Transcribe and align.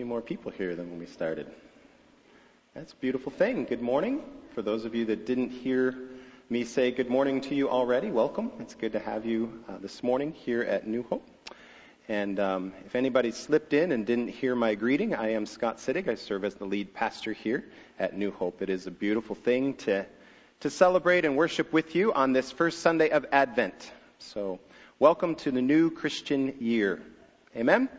few 0.00 0.06
more 0.06 0.22
people 0.22 0.50
here 0.50 0.74
than 0.74 0.88
when 0.88 0.98
we 0.98 1.04
started. 1.04 1.46
That's 2.72 2.94
a 2.94 2.96
beautiful 2.96 3.30
thing. 3.30 3.66
Good 3.66 3.82
morning. 3.82 4.22
For 4.54 4.62
those 4.62 4.86
of 4.86 4.94
you 4.94 5.04
that 5.04 5.26
didn't 5.26 5.50
hear 5.50 5.94
me 6.48 6.64
say 6.64 6.90
good 6.90 7.10
morning 7.10 7.42
to 7.42 7.54
you 7.54 7.68
already, 7.68 8.10
welcome. 8.10 8.50
It's 8.60 8.74
good 8.74 8.92
to 8.92 8.98
have 8.98 9.26
you 9.26 9.62
uh, 9.68 9.76
this 9.76 10.02
morning 10.02 10.32
here 10.32 10.62
at 10.62 10.86
New 10.86 11.02
Hope. 11.02 11.28
And 12.08 12.40
um, 12.40 12.72
if 12.86 12.96
anybody 12.96 13.30
slipped 13.30 13.74
in 13.74 13.92
and 13.92 14.06
didn't 14.06 14.28
hear 14.28 14.54
my 14.54 14.74
greeting, 14.74 15.14
I 15.14 15.32
am 15.32 15.44
Scott 15.44 15.76
Sittig. 15.76 16.08
I 16.08 16.14
serve 16.14 16.46
as 16.46 16.54
the 16.54 16.64
lead 16.64 16.94
pastor 16.94 17.34
here 17.34 17.66
at 17.98 18.16
New 18.16 18.30
Hope. 18.30 18.62
It 18.62 18.70
is 18.70 18.86
a 18.86 18.90
beautiful 18.90 19.36
thing 19.36 19.74
to 19.84 20.06
to 20.60 20.70
celebrate 20.70 21.26
and 21.26 21.36
worship 21.36 21.74
with 21.74 21.94
you 21.94 22.14
on 22.14 22.32
this 22.32 22.50
first 22.50 22.78
Sunday 22.78 23.10
of 23.10 23.26
Advent. 23.32 23.92
So, 24.18 24.60
welcome 24.98 25.34
to 25.34 25.50
the 25.50 25.60
new 25.60 25.90
Christian 25.90 26.54
year. 26.58 27.02
Amen. 27.54 27.90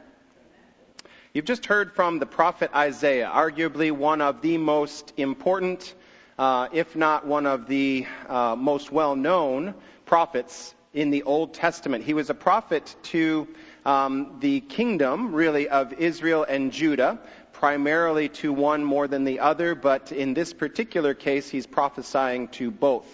You've 1.33 1.45
just 1.45 1.65
heard 1.65 1.93
from 1.93 2.19
the 2.19 2.25
prophet 2.25 2.71
Isaiah, 2.75 3.31
arguably 3.33 3.89
one 3.89 4.19
of 4.19 4.41
the 4.41 4.57
most 4.57 5.13
important, 5.15 5.93
uh, 6.37 6.67
if 6.73 6.93
not 6.93 7.25
one 7.25 7.45
of 7.45 7.67
the 7.67 8.05
uh, 8.27 8.57
most 8.57 8.91
well 8.91 9.15
known 9.15 9.73
prophets 10.05 10.75
in 10.93 11.09
the 11.09 11.23
Old 11.23 11.53
Testament. 11.53 12.03
He 12.03 12.13
was 12.13 12.29
a 12.29 12.33
prophet 12.33 12.93
to 13.03 13.47
um, 13.85 14.39
the 14.41 14.59
kingdom, 14.59 15.33
really, 15.33 15.69
of 15.69 15.93
Israel 15.93 16.43
and 16.43 16.73
Judah, 16.73 17.17
primarily 17.53 18.27
to 18.27 18.51
one 18.51 18.83
more 18.83 19.07
than 19.07 19.23
the 19.23 19.39
other, 19.39 19.73
but 19.73 20.11
in 20.11 20.33
this 20.33 20.51
particular 20.51 21.13
case, 21.13 21.47
he's 21.47 21.65
prophesying 21.65 22.49
to 22.49 22.71
both. 22.71 23.07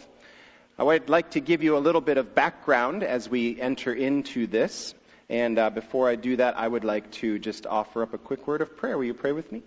I 0.80 0.82
would 0.82 1.08
like 1.08 1.30
to 1.32 1.40
give 1.40 1.62
you 1.62 1.78
a 1.78 1.86
little 1.86 2.02
bit 2.02 2.18
of 2.18 2.34
background 2.34 3.04
as 3.04 3.30
we 3.30 3.62
enter 3.62 3.94
into 3.94 4.48
this. 4.48 4.96
And 5.30 5.60
uh, 5.60 5.70
before 5.70 6.08
I 6.08 6.16
do 6.16 6.38
that, 6.38 6.58
I 6.58 6.68
would 6.68 6.86
like 6.86 7.12
to 7.14 7.38
just 7.38 7.66
offer 7.66 8.02
up 8.02 8.14
a 8.14 8.18
quick 8.18 8.48
word 8.48 8.62
of 8.62 8.78
prayer. 8.78 8.98
Will 8.98 9.06
you 9.06 9.14
pray 9.14 9.34
with 9.34 9.52
me? 9.52 9.62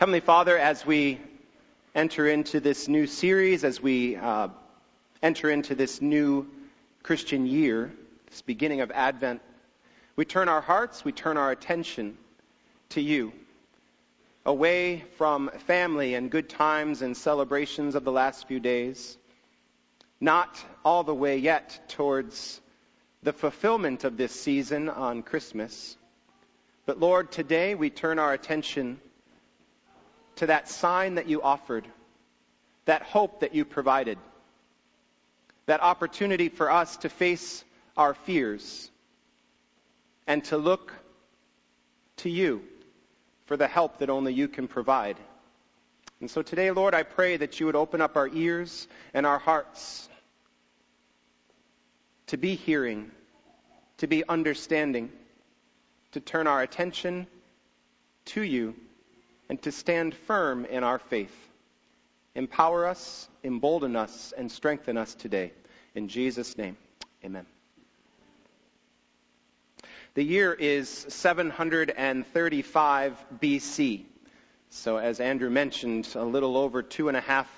Heavenly 0.00 0.20
Father, 0.20 0.56
as 0.56 0.86
we 0.86 1.20
enter 1.94 2.26
into 2.26 2.58
this 2.58 2.88
new 2.88 3.06
series, 3.06 3.64
as 3.64 3.82
we 3.82 4.16
uh, 4.16 4.48
enter 5.22 5.50
into 5.50 5.74
this 5.74 6.00
new 6.00 6.48
Christian 7.02 7.46
year, 7.46 7.92
this 8.30 8.40
beginning 8.40 8.80
of 8.80 8.90
Advent, 8.90 9.42
we 10.16 10.24
turn 10.24 10.48
our 10.48 10.62
hearts, 10.62 11.04
we 11.04 11.12
turn 11.12 11.36
our 11.36 11.50
attention 11.50 12.16
to 12.90 13.02
you, 13.02 13.34
away 14.46 15.04
from 15.18 15.50
family 15.66 16.14
and 16.14 16.30
good 16.30 16.48
times 16.48 17.02
and 17.02 17.14
celebrations 17.14 17.94
of 17.94 18.04
the 18.04 18.12
last 18.12 18.48
few 18.48 18.58
days, 18.58 19.18
not 20.18 20.58
all 20.82 21.04
the 21.04 21.14
way 21.14 21.36
yet 21.36 21.78
towards 21.88 22.61
the 23.22 23.32
fulfillment 23.32 24.04
of 24.04 24.16
this 24.16 24.32
season 24.32 24.88
on 24.88 25.22
Christmas. 25.22 25.96
But 26.86 26.98
Lord, 26.98 27.30
today 27.30 27.74
we 27.76 27.88
turn 27.88 28.18
our 28.18 28.32
attention 28.32 29.00
to 30.36 30.46
that 30.46 30.68
sign 30.68 31.14
that 31.14 31.28
you 31.28 31.40
offered, 31.42 31.86
that 32.86 33.02
hope 33.02 33.40
that 33.40 33.54
you 33.54 33.64
provided, 33.64 34.18
that 35.66 35.80
opportunity 35.80 36.48
for 36.48 36.70
us 36.70 36.96
to 36.98 37.08
face 37.08 37.64
our 37.96 38.14
fears 38.14 38.90
and 40.26 40.42
to 40.44 40.56
look 40.56 40.92
to 42.18 42.30
you 42.30 42.62
for 43.46 43.56
the 43.56 43.68
help 43.68 43.98
that 43.98 44.10
only 44.10 44.32
you 44.32 44.48
can 44.48 44.66
provide. 44.66 45.16
And 46.20 46.28
so 46.30 46.42
today, 46.42 46.70
Lord, 46.72 46.94
I 46.94 47.04
pray 47.04 47.36
that 47.36 47.60
you 47.60 47.66
would 47.66 47.76
open 47.76 48.00
up 48.00 48.16
our 48.16 48.28
ears 48.28 48.88
and 49.14 49.26
our 49.26 49.38
hearts 49.38 50.08
to 52.28 52.36
be 52.36 52.54
hearing, 52.54 53.10
to 53.98 54.06
be 54.06 54.22
understanding, 54.28 55.10
to 56.12 56.20
turn 56.20 56.46
our 56.46 56.62
attention 56.62 57.26
to 58.26 58.42
you, 58.42 58.74
and 59.48 59.60
to 59.62 59.72
stand 59.72 60.14
firm 60.14 60.64
in 60.64 60.84
our 60.84 60.98
faith. 60.98 61.34
Empower 62.34 62.86
us, 62.86 63.28
embolden 63.44 63.94
us, 63.96 64.32
and 64.36 64.50
strengthen 64.50 64.96
us 64.96 65.14
today. 65.14 65.52
In 65.94 66.08
Jesus' 66.08 66.56
name, 66.56 66.78
amen. 67.24 67.44
The 70.14 70.22
year 70.22 70.52
is 70.52 70.88
735 70.88 73.24
BC. 73.40 74.04
So, 74.68 74.98
as 74.98 75.20
Andrew 75.20 75.50
mentioned, 75.50 76.08
a 76.14 76.24
little 76.24 76.56
over 76.56 76.82
two 76.82 77.08
and 77.08 77.16
a 77.16 77.20
half 77.20 77.48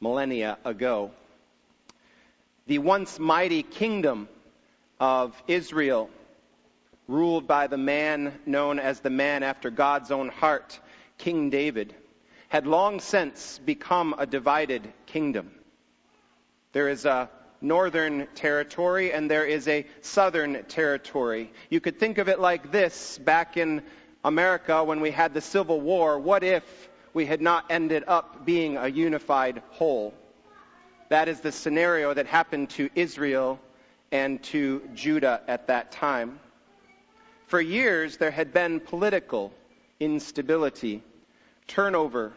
millennia 0.00 0.58
ago. 0.64 1.10
The 2.68 2.78
once 2.78 3.20
mighty 3.20 3.62
kingdom 3.62 4.28
of 4.98 5.40
Israel, 5.46 6.10
ruled 7.06 7.46
by 7.46 7.68
the 7.68 7.76
man 7.76 8.40
known 8.44 8.80
as 8.80 8.98
the 8.98 9.10
man 9.10 9.44
after 9.44 9.70
God's 9.70 10.10
own 10.10 10.30
heart, 10.30 10.80
King 11.16 11.48
David, 11.50 11.94
had 12.48 12.66
long 12.66 12.98
since 12.98 13.60
become 13.64 14.16
a 14.18 14.26
divided 14.26 14.92
kingdom. 15.06 15.52
There 16.72 16.88
is 16.88 17.04
a 17.04 17.30
northern 17.60 18.26
territory 18.34 19.12
and 19.12 19.30
there 19.30 19.46
is 19.46 19.68
a 19.68 19.86
southern 20.00 20.64
territory. 20.64 21.52
You 21.70 21.80
could 21.80 22.00
think 22.00 22.18
of 22.18 22.28
it 22.28 22.40
like 22.40 22.72
this 22.72 23.16
back 23.18 23.56
in 23.56 23.82
America 24.24 24.82
when 24.82 25.00
we 25.00 25.12
had 25.12 25.34
the 25.34 25.40
Civil 25.40 25.80
War. 25.80 26.18
What 26.18 26.42
if 26.42 26.64
we 27.14 27.26
had 27.26 27.40
not 27.40 27.66
ended 27.70 28.02
up 28.08 28.44
being 28.44 28.76
a 28.76 28.88
unified 28.88 29.62
whole? 29.70 30.14
That 31.08 31.28
is 31.28 31.40
the 31.40 31.52
scenario 31.52 32.12
that 32.12 32.26
happened 32.26 32.70
to 32.70 32.90
Israel 32.94 33.60
and 34.10 34.42
to 34.44 34.88
Judah 34.94 35.40
at 35.46 35.68
that 35.68 35.92
time. 35.92 36.40
For 37.46 37.60
years, 37.60 38.16
there 38.16 38.32
had 38.32 38.52
been 38.52 38.80
political 38.80 39.52
instability, 40.00 41.02
turnover 41.68 42.32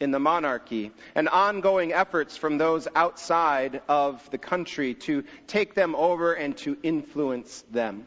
in 0.00 0.10
the 0.10 0.18
monarchy, 0.18 0.90
and 1.14 1.28
ongoing 1.28 1.92
efforts 1.92 2.36
from 2.36 2.58
those 2.58 2.88
outside 2.96 3.82
of 3.88 4.28
the 4.30 4.38
country 4.38 4.94
to 4.94 5.22
take 5.46 5.74
them 5.74 5.94
over 5.94 6.32
and 6.32 6.56
to 6.58 6.76
influence 6.82 7.64
them. 7.70 8.06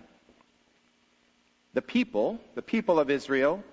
The 1.73 1.81
people, 1.81 2.39
the 2.55 2.61
people 2.61 2.99
of 2.99 3.09
Israel, 3.09 3.63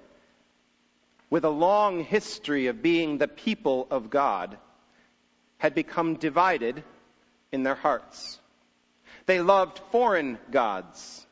with 1.28 1.44
a 1.44 1.50
long 1.50 2.04
history 2.04 2.68
of 2.68 2.82
being 2.82 3.18
the 3.18 3.28
people 3.28 3.88
of 3.90 4.10
God, 4.10 4.58
had 5.60 5.74
become 5.74 6.16
divided 6.16 6.82
in 7.52 7.62
their 7.62 7.76
hearts. 7.76 8.38
They 9.26 9.40
loved 9.40 9.78
foreign 9.90 10.38
gods. 10.50 11.24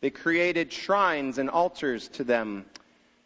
They 0.00 0.10
created 0.10 0.72
shrines 0.72 1.38
and 1.38 1.48
altars 1.48 2.08
to 2.10 2.24
them 2.24 2.66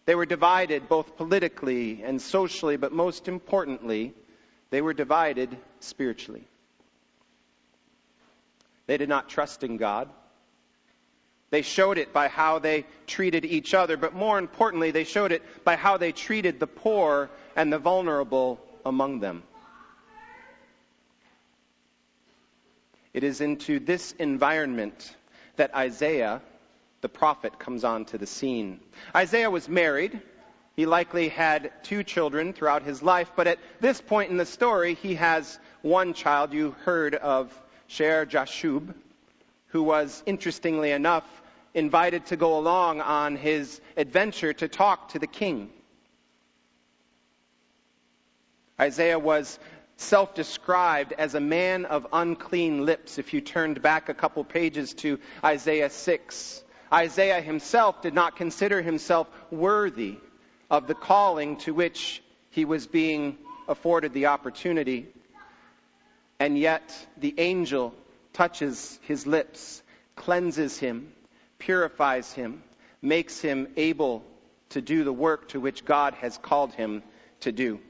they 0.06 0.14
were 0.14 0.24
divided 0.24 0.88
both 0.88 1.16
politically 1.16 2.02
and 2.04 2.22
socially, 2.22 2.76
but 2.76 2.92
most 2.92 3.26
importantly, 3.26 4.14
they 4.70 4.80
were 4.80 4.94
divided 4.94 5.56
spiritually. 5.80 6.46
They 8.86 8.96
did 8.96 9.08
not 9.08 9.28
trust 9.28 9.64
in 9.64 9.78
God. 9.78 10.08
They 11.50 11.62
showed 11.62 11.98
it 11.98 12.12
by 12.12 12.28
how 12.28 12.60
they 12.60 12.86
treated 13.08 13.44
each 13.44 13.74
other, 13.74 13.96
but 13.96 14.14
more 14.14 14.38
importantly, 14.38 14.92
they 14.92 15.04
showed 15.04 15.32
it 15.32 15.42
by 15.64 15.74
how 15.74 15.96
they 15.96 16.12
treated 16.12 16.60
the 16.60 16.66
poor 16.68 17.28
and 17.56 17.72
the 17.72 17.78
vulnerable 17.78 18.60
among 18.84 19.18
them. 19.18 19.42
It 23.16 23.24
is 23.24 23.40
into 23.40 23.80
this 23.80 24.12
environment 24.18 25.16
that 25.56 25.74
Isaiah 25.74 26.42
the 27.00 27.08
prophet 27.08 27.58
comes 27.58 27.82
onto 27.82 28.18
the 28.18 28.26
scene. 28.26 28.78
Isaiah 29.14 29.50
was 29.50 29.70
married. 29.70 30.20
He 30.74 30.84
likely 30.84 31.30
had 31.30 31.72
two 31.82 32.04
children 32.04 32.52
throughout 32.52 32.82
his 32.82 33.02
life, 33.02 33.32
but 33.34 33.46
at 33.46 33.58
this 33.80 34.02
point 34.02 34.30
in 34.30 34.36
the 34.36 34.44
story, 34.44 34.92
he 34.92 35.14
has 35.14 35.58
one 35.80 36.12
child. 36.12 36.52
You 36.52 36.76
heard 36.84 37.14
of 37.14 37.58
Shear 37.86 38.26
Jashub, 38.26 38.92
who 39.68 39.82
was, 39.82 40.22
interestingly 40.26 40.90
enough, 40.90 41.24
invited 41.72 42.26
to 42.26 42.36
go 42.36 42.58
along 42.58 43.00
on 43.00 43.36
his 43.36 43.80
adventure 43.96 44.52
to 44.52 44.68
talk 44.68 45.08
to 45.12 45.18
the 45.18 45.26
king. 45.26 45.70
Isaiah 48.78 49.18
was 49.18 49.58
self 49.96 50.34
described 50.34 51.12
as 51.12 51.34
a 51.34 51.40
man 51.40 51.84
of 51.84 52.06
unclean 52.12 52.84
lips. 52.84 53.18
If 53.18 53.32
you 53.34 53.40
turned 53.40 53.82
back 53.82 54.08
a 54.08 54.14
couple 54.14 54.44
pages 54.44 54.94
to 54.94 55.18
Isaiah 55.44 55.90
6, 55.90 56.62
Isaiah 56.92 57.40
himself 57.40 58.02
did 58.02 58.14
not 58.14 58.36
consider 58.36 58.82
himself 58.82 59.28
worthy 59.50 60.18
of 60.70 60.86
the 60.86 60.94
calling 60.94 61.56
to 61.58 61.74
which 61.74 62.22
he 62.50 62.64
was 62.64 62.86
being 62.86 63.38
afforded 63.68 64.12
the 64.12 64.26
opportunity. 64.26 65.06
And 66.38 66.58
yet 66.58 66.94
the 67.16 67.34
angel 67.38 67.94
touches 68.32 68.98
his 69.02 69.26
lips, 69.26 69.82
cleanses 70.14 70.78
him, 70.78 71.12
purifies 71.58 72.32
him, 72.32 72.62
makes 73.00 73.40
him 73.40 73.68
able 73.76 74.24
to 74.70 74.80
do 74.80 75.04
the 75.04 75.12
work 75.12 75.48
to 75.48 75.60
which 75.60 75.84
God 75.84 76.14
has 76.14 76.36
called 76.38 76.72
him 76.74 77.02
to 77.40 77.52
do. 77.52 77.80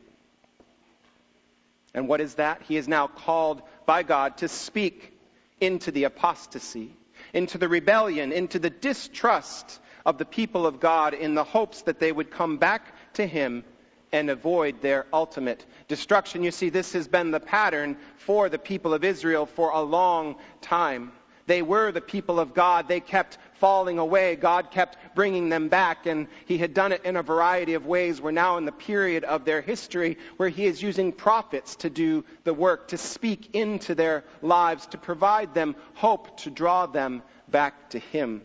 And 1.96 2.06
what 2.06 2.20
is 2.20 2.36
that? 2.36 2.62
He 2.62 2.76
is 2.76 2.86
now 2.86 3.08
called 3.08 3.62
by 3.86 4.04
God 4.04 4.36
to 4.38 4.48
speak 4.48 5.18
into 5.60 5.90
the 5.90 6.04
apostasy 6.04 6.94
into 7.32 7.58
the 7.58 7.68
rebellion, 7.68 8.32
into 8.32 8.58
the 8.58 8.70
distrust 8.70 9.80
of 10.04 10.18
the 10.18 10.24
people 10.24 10.66
of 10.66 10.80
God 10.80 11.14
in 11.14 11.34
the 11.34 11.44
hopes 11.44 11.82
that 11.82 11.98
they 11.98 12.12
would 12.12 12.30
come 12.30 12.58
back 12.58 12.94
to 13.14 13.26
Him 13.26 13.64
and 14.12 14.30
avoid 14.30 14.80
their 14.80 15.06
ultimate 15.12 15.66
destruction. 15.88 16.44
You 16.44 16.50
see, 16.50 16.70
this 16.70 16.92
has 16.92 17.08
been 17.08 17.32
the 17.32 17.40
pattern 17.40 17.96
for 18.16 18.48
the 18.48 18.58
people 18.58 18.94
of 18.94 19.04
Israel 19.04 19.46
for 19.46 19.70
a 19.70 19.82
long 19.82 20.36
time. 20.60 21.12
They 21.46 21.62
were 21.62 21.92
the 21.92 22.00
people 22.00 22.40
of 22.40 22.54
God. 22.54 22.88
They 22.88 23.00
kept 23.00 23.38
falling 23.54 23.98
away. 23.98 24.36
God 24.36 24.70
kept 24.70 24.96
bringing 25.16 25.48
them 25.48 25.68
back, 25.68 26.06
and 26.06 26.28
He 26.44 26.58
had 26.58 26.74
done 26.74 26.92
it 26.92 27.04
in 27.04 27.16
a 27.16 27.22
variety 27.24 27.74
of 27.74 27.86
ways. 27.86 28.20
We're 28.20 28.30
now 28.30 28.58
in 28.58 28.66
the 28.66 28.70
period 28.70 29.24
of 29.24 29.44
their 29.44 29.60
history 29.60 30.18
where 30.36 30.48
He 30.48 30.66
is 30.66 30.80
using 30.80 31.10
prophets 31.10 31.74
to 31.76 31.90
do 31.90 32.24
the 32.44 32.54
work, 32.54 32.88
to 32.88 32.98
speak 32.98 33.56
into 33.56 33.96
their 33.96 34.22
lives, 34.42 34.86
to 34.88 34.98
provide 34.98 35.54
them 35.54 35.74
hope, 35.94 36.36
to 36.42 36.50
draw 36.50 36.86
them 36.86 37.24
back 37.48 37.90
to 37.90 37.98
Him. 37.98 38.42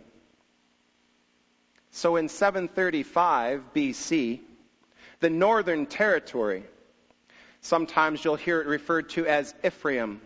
So 1.92 2.16
in 2.16 2.30
735 2.30 3.74
BC, 3.76 4.40
the 5.20 5.30
northern 5.30 5.86
territory, 5.86 6.64
sometimes 7.60 8.24
you'll 8.26 8.38
hear 8.38 8.62
it 8.62 8.68
referred 8.68 9.10
to 9.10 9.28
as 9.28 9.54
Ephraim, 9.64 10.22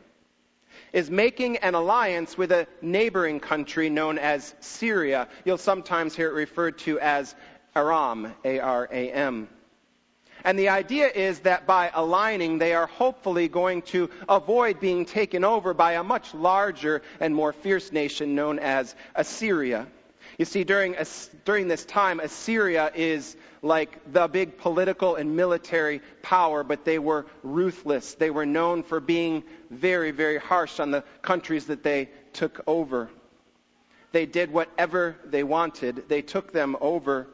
is 0.95 1.11
making 1.11 1.57
an 1.57 1.75
alliance 1.75 2.37
with 2.37 2.53
a 2.53 2.65
neighboring 2.81 3.41
country 3.41 3.89
known 3.89 4.17
as 4.17 4.55
Syria. 4.61 5.27
You'll 5.43 5.57
sometimes 5.57 6.15
hear 6.15 6.29
it 6.29 6.33
referred 6.33 6.77
to 6.79 6.97
as 7.01 7.35
Aram, 7.75 8.33
A-R-A-M. 8.45 9.49
And 10.45 10.57
the 10.57 10.69
idea 10.69 11.09
is 11.09 11.39
that 11.41 11.67
by 11.67 11.91
aligning, 11.93 12.59
they 12.59 12.73
are 12.73 12.87
hopefully 12.87 13.49
going 13.49 13.81
to 13.83 14.09
avoid 14.29 14.79
being 14.79 15.03
taken 15.05 15.43
over 15.43 15.73
by 15.73 15.93
a 15.93 16.03
much 16.03 16.33
larger 16.33 17.01
and 17.19 17.35
more 17.35 17.51
fierce 17.51 17.91
nation 17.91 18.33
known 18.33 18.57
as 18.59 18.95
Assyria. 19.15 19.87
You 20.37 20.43
see, 20.43 20.65
during, 20.65 20.95
during 21.45 21.69
this 21.69 21.85
time, 21.85 22.19
Assyria 22.19 22.91
is 22.93 23.37
like 23.61 24.11
the 24.11 24.27
big 24.27 24.57
political 24.57 25.15
and 25.15 25.35
military 25.35 26.01
power, 26.21 26.63
but 26.63 26.83
they 26.83 26.99
were 26.99 27.25
ruthless. 27.41 28.15
They 28.15 28.29
were 28.31 28.45
known 28.45 28.83
for 28.83 28.99
being 28.99 29.43
very, 29.69 30.11
very 30.11 30.37
harsh 30.37 30.79
on 30.81 30.91
the 30.91 31.05
countries 31.21 31.67
that 31.67 31.83
they 31.83 32.09
took 32.33 32.61
over. 32.67 33.09
They 34.11 34.25
did 34.25 34.51
whatever 34.51 35.15
they 35.25 35.43
wanted. 35.43 36.09
They 36.09 36.21
took 36.21 36.51
them 36.51 36.75
over, 36.81 37.27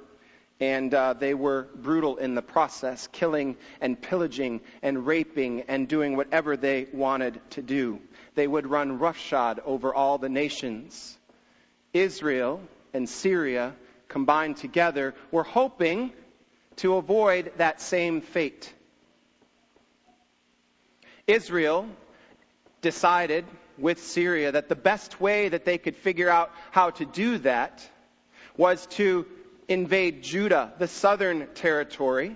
and 0.59 0.93
uh, 0.93 1.13
they 1.13 1.33
were 1.33 1.69
brutal 1.75 2.17
in 2.17 2.35
the 2.35 2.41
process, 2.43 3.07
killing 3.11 3.57
and 3.81 3.99
pillaging 3.99 4.61
and 4.83 5.07
raping 5.07 5.61
and 5.61 5.87
doing 5.87 6.15
whatever 6.15 6.55
they 6.55 6.85
wanted 6.93 7.41
to 7.51 7.63
do. 7.63 7.99
They 8.35 8.47
would 8.47 8.67
run 8.67 8.99
roughshod 8.99 9.59
over 9.65 9.91
all 9.93 10.19
the 10.19 10.29
nations. 10.29 11.17
Israel 11.93 12.61
and 12.93 13.07
Syria 13.07 13.73
combined 14.07 14.57
together 14.57 15.15
were 15.31 15.43
hoping 15.43 16.11
to 16.77 16.95
avoid 16.95 17.51
that 17.57 17.81
same 17.81 18.21
fate. 18.21 18.73
Israel 21.27 21.87
decided 22.81 23.45
with 23.77 24.01
Syria 24.01 24.51
that 24.51 24.69
the 24.69 24.75
best 24.75 25.21
way 25.21 25.49
that 25.49 25.65
they 25.65 25.77
could 25.77 25.95
figure 25.95 26.29
out 26.29 26.51
how 26.71 26.89
to 26.91 27.05
do 27.05 27.37
that 27.39 27.87
was 28.57 28.85
to 28.87 29.25
invade 29.67 30.23
Judah, 30.23 30.73
the 30.77 30.87
southern 30.87 31.47
territory. 31.53 32.35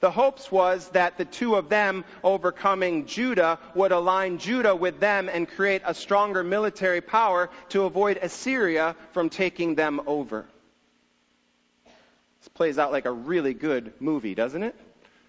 The 0.00 0.10
hopes 0.10 0.52
was 0.52 0.88
that 0.90 1.16
the 1.16 1.24
two 1.24 1.54
of 1.54 1.68
them 1.68 2.04
overcoming 2.22 3.06
Judah 3.06 3.58
would 3.74 3.92
align 3.92 4.38
Judah 4.38 4.76
with 4.76 5.00
them 5.00 5.28
and 5.28 5.48
create 5.48 5.82
a 5.84 5.94
stronger 5.94 6.44
military 6.44 7.00
power 7.00 7.50
to 7.70 7.84
avoid 7.84 8.18
Assyria 8.20 8.94
from 9.12 9.30
taking 9.30 9.74
them 9.74 10.00
over. 10.06 10.46
This 12.40 12.48
plays 12.48 12.78
out 12.78 12.92
like 12.92 13.06
a 13.06 13.12
really 13.12 13.54
good 13.54 13.94
movie, 13.98 14.34
doesn't 14.34 14.62
it? 14.62 14.76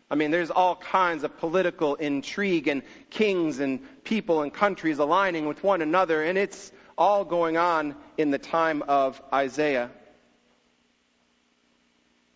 I 0.10 0.16
mean, 0.16 0.31
there's 0.31 0.52
all 0.52 0.75
kinds 0.75 1.24
of 1.24 1.38
political 1.38 1.96
intrigue 1.96 2.68
and 2.68 2.81
kings 3.10 3.60
and 3.60 3.81
people 4.04 4.42
and 4.42 4.54
countries 4.54 5.00
aligning 5.00 5.48
with 5.48 5.64
one 5.64 5.81
another, 5.81 6.24
and 6.24 6.38
it's 6.38 6.72
all 6.98 7.25
going 7.25 7.58
on 7.58 7.96
in 8.18 8.31
the 8.31 8.38
time 8.38 8.84
of 8.84 9.22
Isaiah. 9.34 9.92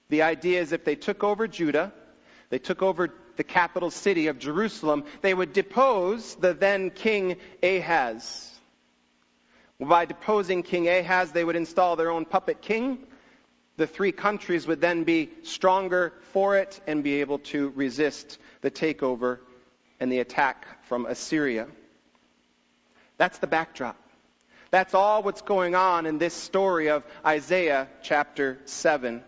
The 0.10 0.24
idea 0.24 0.62
is 0.62 0.74
if 0.74 0.83
they 0.83 0.95
took 0.95 1.24
over 1.24 1.48
Judah, 1.48 1.94
they 2.51 2.59
took 2.59 2.83
over 2.83 3.09
the 3.38 3.44
capital 3.44 3.89
city 3.89 4.27
of 4.27 4.38
Jerusalem, 4.38 5.06
they 5.21 5.33
would 5.33 5.53
depose 5.53 6.36
the 6.36 6.53
then 6.53 6.92
king 6.92 7.38
Ahaz. 7.63 8.50
By 9.80 10.06
deposing 10.06 10.62
King 10.62 10.88
Ahaz, 10.88 11.31
they 11.31 11.44
would 11.44 11.56
install 11.56 11.95
their 11.95 12.12
own 12.12 12.25
puppet 12.25 12.62
king. 12.62 13.00
The 13.77 13.88
three 13.88 14.12
countries 14.12 14.68
would 14.68 14.80
then 14.80 15.06
be 15.06 15.31
stronger 15.42 16.13
for 16.33 16.57
it 16.57 16.80
and 16.86 17.03
be 17.03 17.21
able 17.21 17.39
to 17.39 17.69
resist 17.69 18.38
the 18.59 18.69
takeover 18.69 19.39
and 20.00 20.12
the 20.12 20.19
attack 20.19 20.68
from 20.86 21.07
Assyria. 21.07 21.68
That's 23.18 23.39
the 23.39 23.47
backdrop. 23.47 23.97
That's 24.69 24.94
all 24.94 25.24
what's 25.24 25.42
going 25.42 25.74
on 25.74 26.06
in 26.06 26.19
this 26.19 26.36
story 26.36 26.89
of 26.89 27.04
Isaiah 27.25 27.88
chapter 28.04 28.59
7. 28.65 29.24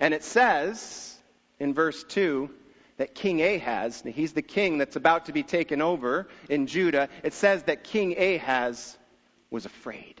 And 0.00 0.14
it 0.14 0.24
says, 0.24 1.13
in 1.58 1.74
verse 1.74 2.04
2 2.04 2.50
that 2.96 3.14
King 3.14 3.42
Ahaz, 3.42 4.02
he's 4.06 4.32
the 4.32 4.42
king 4.42 4.78
that's 4.78 4.96
about 4.96 5.26
to 5.26 5.32
be 5.32 5.42
taken 5.42 5.82
over 5.82 6.28
in 6.48 6.66
Judah, 6.66 7.08
it 7.22 7.32
says 7.32 7.64
that 7.64 7.84
King 7.84 8.16
Ahaz 8.16 8.96
was 9.50 9.66
afraid. 9.66 10.20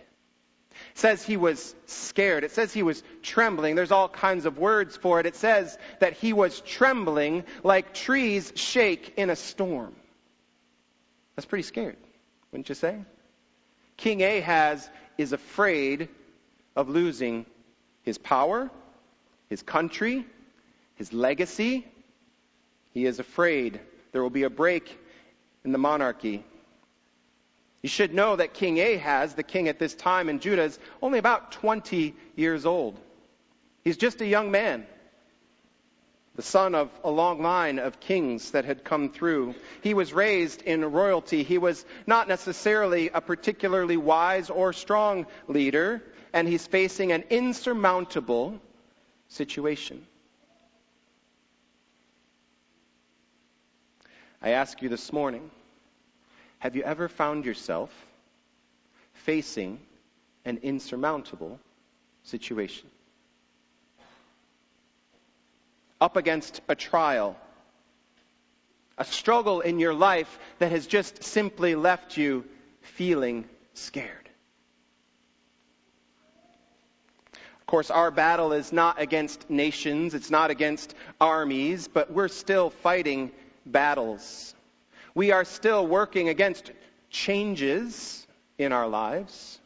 It 0.92 0.98
says 0.98 1.22
he 1.22 1.36
was 1.36 1.74
scared. 1.86 2.44
It 2.44 2.50
says 2.50 2.72
he 2.72 2.82
was 2.82 3.02
trembling. 3.22 3.76
There's 3.76 3.92
all 3.92 4.08
kinds 4.08 4.44
of 4.44 4.58
words 4.58 4.96
for 4.96 5.20
it. 5.20 5.26
It 5.26 5.36
says 5.36 5.78
that 6.00 6.14
he 6.14 6.32
was 6.32 6.60
trembling 6.60 7.44
like 7.62 7.94
trees 7.94 8.52
shake 8.56 9.14
in 9.16 9.30
a 9.30 9.36
storm. 9.36 9.94
That's 11.36 11.46
pretty 11.46 11.62
scared, 11.62 11.96
wouldn't 12.50 12.68
you 12.68 12.74
say? 12.74 12.98
King 13.96 14.22
Ahaz 14.22 14.88
is 15.16 15.32
afraid 15.32 16.08
of 16.74 16.88
losing 16.88 17.46
his 18.02 18.18
power, 18.18 18.70
his 19.48 19.62
country, 19.62 20.26
his 20.96 21.12
legacy. 21.12 21.86
He 22.92 23.06
is 23.06 23.18
afraid 23.18 23.80
there 24.12 24.22
will 24.22 24.30
be 24.30 24.44
a 24.44 24.50
break 24.50 24.98
in 25.64 25.72
the 25.72 25.78
monarchy. 25.78 26.44
You 27.82 27.88
should 27.88 28.14
know 28.14 28.36
that 28.36 28.54
King 28.54 28.80
Ahaz, 28.80 29.34
the 29.34 29.42
king 29.42 29.68
at 29.68 29.78
this 29.78 29.94
time 29.94 30.28
in 30.28 30.40
Judah, 30.40 30.62
is 30.62 30.78
only 31.02 31.18
about 31.18 31.52
20 31.52 32.14
years 32.36 32.64
old. 32.64 32.98
He's 33.82 33.98
just 33.98 34.22
a 34.22 34.26
young 34.26 34.50
man, 34.50 34.86
the 36.36 36.42
son 36.42 36.74
of 36.74 36.88
a 37.04 37.10
long 37.10 37.42
line 37.42 37.78
of 37.78 38.00
kings 38.00 38.52
that 38.52 38.64
had 38.64 38.84
come 38.84 39.10
through. 39.10 39.54
He 39.82 39.92
was 39.92 40.14
raised 40.14 40.62
in 40.62 40.82
royalty. 40.82 41.42
He 41.42 41.58
was 41.58 41.84
not 42.06 42.26
necessarily 42.26 43.10
a 43.10 43.20
particularly 43.20 43.98
wise 43.98 44.48
or 44.48 44.72
strong 44.72 45.26
leader, 45.46 46.02
and 46.32 46.48
he's 46.48 46.66
facing 46.66 47.12
an 47.12 47.24
insurmountable 47.28 48.58
situation. 49.28 50.06
I 54.44 54.50
ask 54.50 54.82
you 54.82 54.90
this 54.90 55.10
morning 55.10 55.50
have 56.58 56.76
you 56.76 56.82
ever 56.82 57.08
found 57.08 57.46
yourself 57.46 57.90
facing 59.14 59.80
an 60.44 60.58
insurmountable 60.62 61.58
situation? 62.24 62.88
Up 65.98 66.18
against 66.18 66.60
a 66.68 66.74
trial, 66.74 67.38
a 68.98 69.06
struggle 69.06 69.62
in 69.62 69.78
your 69.78 69.94
life 69.94 70.38
that 70.58 70.72
has 70.72 70.86
just 70.86 71.24
simply 71.24 71.74
left 71.74 72.18
you 72.18 72.44
feeling 72.82 73.46
scared. 73.72 74.28
Of 77.32 77.66
course, 77.66 77.90
our 77.90 78.10
battle 78.10 78.52
is 78.52 78.74
not 78.74 79.00
against 79.00 79.48
nations, 79.48 80.12
it's 80.12 80.30
not 80.30 80.50
against 80.50 80.94
armies, 81.18 81.88
but 81.88 82.12
we're 82.12 82.28
still 82.28 82.68
fighting 82.68 83.32
battles. 83.66 84.54
We 85.14 85.32
are 85.32 85.44
still 85.44 85.86
working 85.86 86.28
against 86.28 86.72
changes 87.10 88.26
in 88.58 88.72
our 88.72 88.88
lives, 88.88 89.60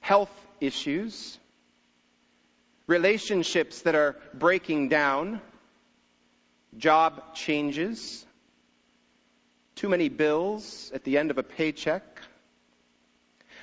health 0.00 0.30
issues, 0.60 1.38
relationships 2.86 3.82
that 3.82 3.94
are 3.94 4.16
breaking 4.34 4.88
down, 4.88 5.40
job 6.76 7.34
changes, 7.34 8.26
too 9.76 9.88
many 9.88 10.08
bills 10.08 10.90
at 10.94 11.04
the 11.04 11.16
end 11.16 11.30
of 11.30 11.38
a 11.38 11.42
paycheck. 11.42 12.02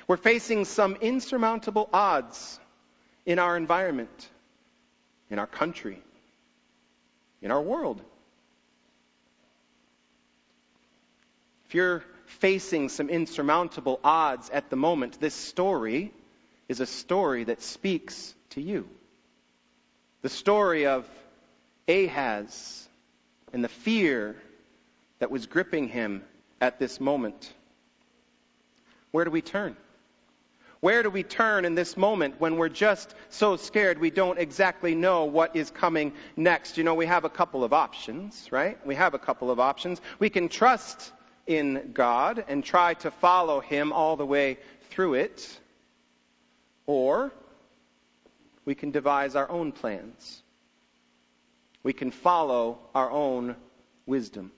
We're 0.06 0.16
facing 0.16 0.64
some 0.64 0.96
insurmountable 0.96 1.88
odds 1.92 2.58
in 3.26 3.38
our 3.38 3.56
environment, 3.56 4.28
in 5.30 5.38
our 5.38 5.46
country, 5.46 6.02
in 7.42 7.50
our 7.50 7.60
world. 7.60 8.02
If 11.68 11.74
you're 11.74 12.02
facing 12.24 12.88
some 12.88 13.10
insurmountable 13.10 14.00
odds 14.02 14.48
at 14.48 14.70
the 14.70 14.76
moment, 14.76 15.20
this 15.20 15.34
story 15.34 16.14
is 16.66 16.80
a 16.80 16.86
story 16.86 17.44
that 17.44 17.60
speaks 17.60 18.34
to 18.50 18.62
you. 18.62 18.88
The 20.22 20.30
story 20.30 20.86
of 20.86 21.06
Ahaz 21.86 22.88
and 23.52 23.62
the 23.62 23.68
fear 23.68 24.34
that 25.18 25.30
was 25.30 25.44
gripping 25.44 25.88
him 25.88 26.24
at 26.58 26.78
this 26.78 27.00
moment. 27.00 27.52
Where 29.10 29.26
do 29.26 29.30
we 29.30 29.42
turn? 29.42 29.76
Where 30.80 31.02
do 31.02 31.10
we 31.10 31.22
turn 31.22 31.66
in 31.66 31.74
this 31.74 31.98
moment 31.98 32.40
when 32.40 32.56
we're 32.56 32.70
just 32.70 33.14
so 33.28 33.56
scared 33.56 33.98
we 33.98 34.10
don't 34.10 34.38
exactly 34.38 34.94
know 34.94 35.26
what 35.26 35.54
is 35.54 35.70
coming 35.70 36.14
next? 36.34 36.78
You 36.78 36.84
know, 36.84 36.94
we 36.94 37.04
have 37.04 37.26
a 37.26 37.30
couple 37.30 37.62
of 37.62 37.74
options, 37.74 38.48
right? 38.50 38.78
We 38.86 38.94
have 38.94 39.12
a 39.12 39.18
couple 39.18 39.50
of 39.50 39.60
options. 39.60 40.00
We 40.18 40.30
can 40.30 40.48
trust 40.48 41.12
in 41.48 41.90
God 41.94 42.44
and 42.46 42.62
try 42.62 42.94
to 42.94 43.10
follow 43.10 43.58
Him 43.58 43.92
all 43.92 44.16
the 44.16 44.26
way 44.26 44.58
through 44.90 45.14
it, 45.14 45.58
or 46.86 47.32
we 48.64 48.74
can 48.74 48.92
devise 48.92 49.34
our 49.34 49.50
own 49.50 49.72
plans. 49.72 50.42
We 51.82 51.92
can 51.92 52.10
follow 52.10 52.78
our 52.94 53.10
own 53.10 53.56
wisdom. 54.06 54.52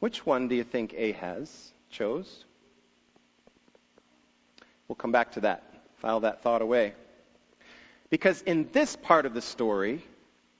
Which 0.00 0.26
one 0.26 0.48
do 0.48 0.56
you 0.56 0.64
think 0.64 0.92
Ahaz 0.92 1.72
chose? 1.90 2.44
We'll 4.88 4.96
come 4.96 5.12
back 5.12 5.32
to 5.32 5.42
that. 5.42 5.62
File 5.98 6.20
that 6.20 6.42
thought 6.42 6.62
away. 6.62 6.94
Because 8.08 8.42
in 8.42 8.68
this 8.72 8.96
part 8.96 9.24
of 9.24 9.34
the 9.34 9.42
story, 9.42 10.02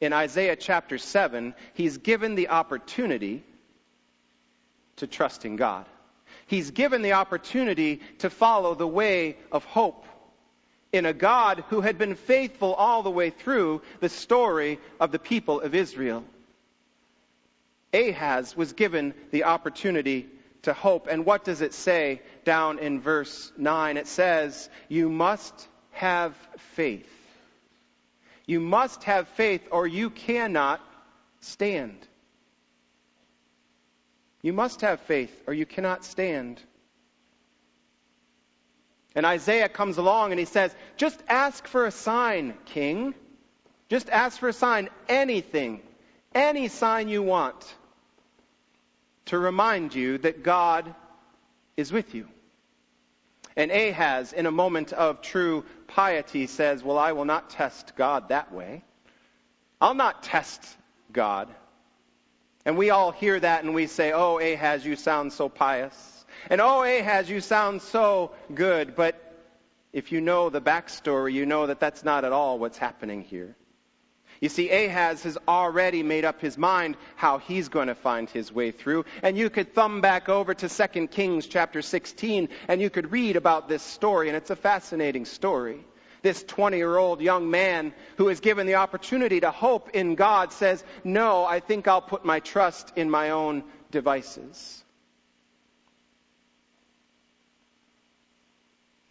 in 0.00 0.12
Isaiah 0.12 0.54
chapter 0.54 0.98
7, 0.98 1.54
he's 1.74 1.98
given 1.98 2.36
the 2.36 2.50
opportunity 2.50 3.42
to 5.00 5.06
trust 5.06 5.44
in 5.44 5.56
God. 5.56 5.86
He's 6.46 6.70
given 6.70 7.02
the 7.02 7.12
opportunity 7.12 8.00
to 8.18 8.30
follow 8.30 8.74
the 8.74 8.88
way 8.88 9.36
of 9.52 9.64
hope 9.64 10.06
in 10.92 11.06
a 11.06 11.12
God 11.12 11.64
who 11.68 11.80
had 11.80 11.98
been 11.98 12.14
faithful 12.14 12.74
all 12.74 13.02
the 13.02 13.10
way 13.10 13.30
through 13.30 13.82
the 14.00 14.08
story 14.08 14.78
of 14.98 15.12
the 15.12 15.18
people 15.18 15.60
of 15.60 15.74
Israel. 15.74 16.24
Ahaz 17.92 18.56
was 18.56 18.72
given 18.72 19.14
the 19.30 19.44
opportunity 19.44 20.28
to 20.62 20.72
hope. 20.72 21.06
And 21.08 21.24
what 21.24 21.44
does 21.44 21.60
it 21.60 21.74
say 21.74 22.22
down 22.44 22.78
in 22.78 23.00
verse 23.00 23.52
9? 23.56 23.96
It 23.96 24.06
says, 24.06 24.68
You 24.88 25.08
must 25.08 25.68
have 25.92 26.34
faith. 26.74 27.08
You 28.46 28.60
must 28.60 29.04
have 29.04 29.28
faith 29.28 29.66
or 29.70 29.86
you 29.86 30.10
cannot 30.10 30.80
stand. 31.40 31.96
You 34.42 34.52
must 34.52 34.80
have 34.80 35.00
faith 35.00 35.42
or 35.46 35.54
you 35.54 35.66
cannot 35.66 36.04
stand. 36.04 36.60
And 39.14 39.26
Isaiah 39.26 39.68
comes 39.68 39.98
along 39.98 40.30
and 40.30 40.38
he 40.38 40.46
says, 40.46 40.74
Just 40.96 41.22
ask 41.28 41.66
for 41.66 41.86
a 41.86 41.90
sign, 41.90 42.54
king. 42.66 43.14
Just 43.88 44.08
ask 44.08 44.38
for 44.38 44.48
a 44.48 44.52
sign, 44.52 44.88
anything, 45.08 45.82
any 46.32 46.68
sign 46.68 47.08
you 47.08 47.22
want 47.22 47.74
to 49.26 49.38
remind 49.38 49.94
you 49.94 50.18
that 50.18 50.42
God 50.42 50.94
is 51.76 51.92
with 51.92 52.14
you. 52.14 52.28
And 53.56 53.70
Ahaz, 53.70 54.32
in 54.32 54.46
a 54.46 54.50
moment 54.50 54.92
of 54.92 55.22
true 55.22 55.64
piety, 55.88 56.46
says, 56.46 56.82
Well, 56.84 56.98
I 56.98 57.12
will 57.12 57.24
not 57.24 57.50
test 57.50 57.96
God 57.96 58.28
that 58.28 58.52
way. 58.52 58.84
I'll 59.80 59.94
not 59.94 60.22
test 60.22 60.64
God. 61.12 61.48
And 62.64 62.76
we 62.76 62.90
all 62.90 63.10
hear 63.10 63.38
that 63.40 63.64
and 63.64 63.74
we 63.74 63.86
say, 63.86 64.12
Oh, 64.12 64.38
Ahaz, 64.38 64.84
you 64.84 64.96
sound 64.96 65.32
so 65.32 65.48
pious. 65.48 66.24
And 66.48 66.60
oh, 66.60 66.82
Ahaz, 66.82 67.28
you 67.28 67.40
sound 67.40 67.82
so 67.82 68.32
good. 68.54 68.96
But 68.96 69.16
if 69.92 70.12
you 70.12 70.20
know 70.20 70.50
the 70.50 70.60
backstory, 70.60 71.32
you 71.32 71.46
know 71.46 71.66
that 71.66 71.80
that's 71.80 72.04
not 72.04 72.24
at 72.24 72.32
all 72.32 72.58
what's 72.58 72.78
happening 72.78 73.22
here. 73.22 73.56
You 74.40 74.48
see, 74.48 74.70
Ahaz 74.70 75.22
has 75.24 75.36
already 75.46 76.02
made 76.02 76.24
up 76.24 76.40
his 76.40 76.56
mind 76.56 76.96
how 77.16 77.38
he's 77.38 77.68
going 77.68 77.88
to 77.88 77.94
find 77.94 78.28
his 78.30 78.50
way 78.50 78.70
through. 78.70 79.04
And 79.22 79.36
you 79.36 79.50
could 79.50 79.74
thumb 79.74 80.00
back 80.00 80.30
over 80.30 80.54
to 80.54 80.68
2 80.68 81.08
Kings 81.08 81.46
chapter 81.46 81.82
16 81.82 82.48
and 82.66 82.80
you 82.80 82.88
could 82.88 83.12
read 83.12 83.36
about 83.36 83.68
this 83.68 83.82
story. 83.82 84.28
And 84.28 84.36
it's 84.36 84.48
a 84.50 84.56
fascinating 84.56 85.26
story. 85.26 85.84
This 86.22 86.42
20 86.42 86.76
year 86.76 86.96
old 86.96 87.20
young 87.20 87.50
man 87.50 87.94
who 88.16 88.28
is 88.28 88.40
given 88.40 88.66
the 88.66 88.74
opportunity 88.76 89.40
to 89.40 89.50
hope 89.50 89.90
in 89.90 90.14
God 90.14 90.52
says, 90.52 90.84
No, 91.04 91.44
I 91.44 91.60
think 91.60 91.88
I'll 91.88 92.02
put 92.02 92.24
my 92.24 92.40
trust 92.40 92.92
in 92.96 93.10
my 93.10 93.30
own 93.30 93.64
devices. 93.90 94.84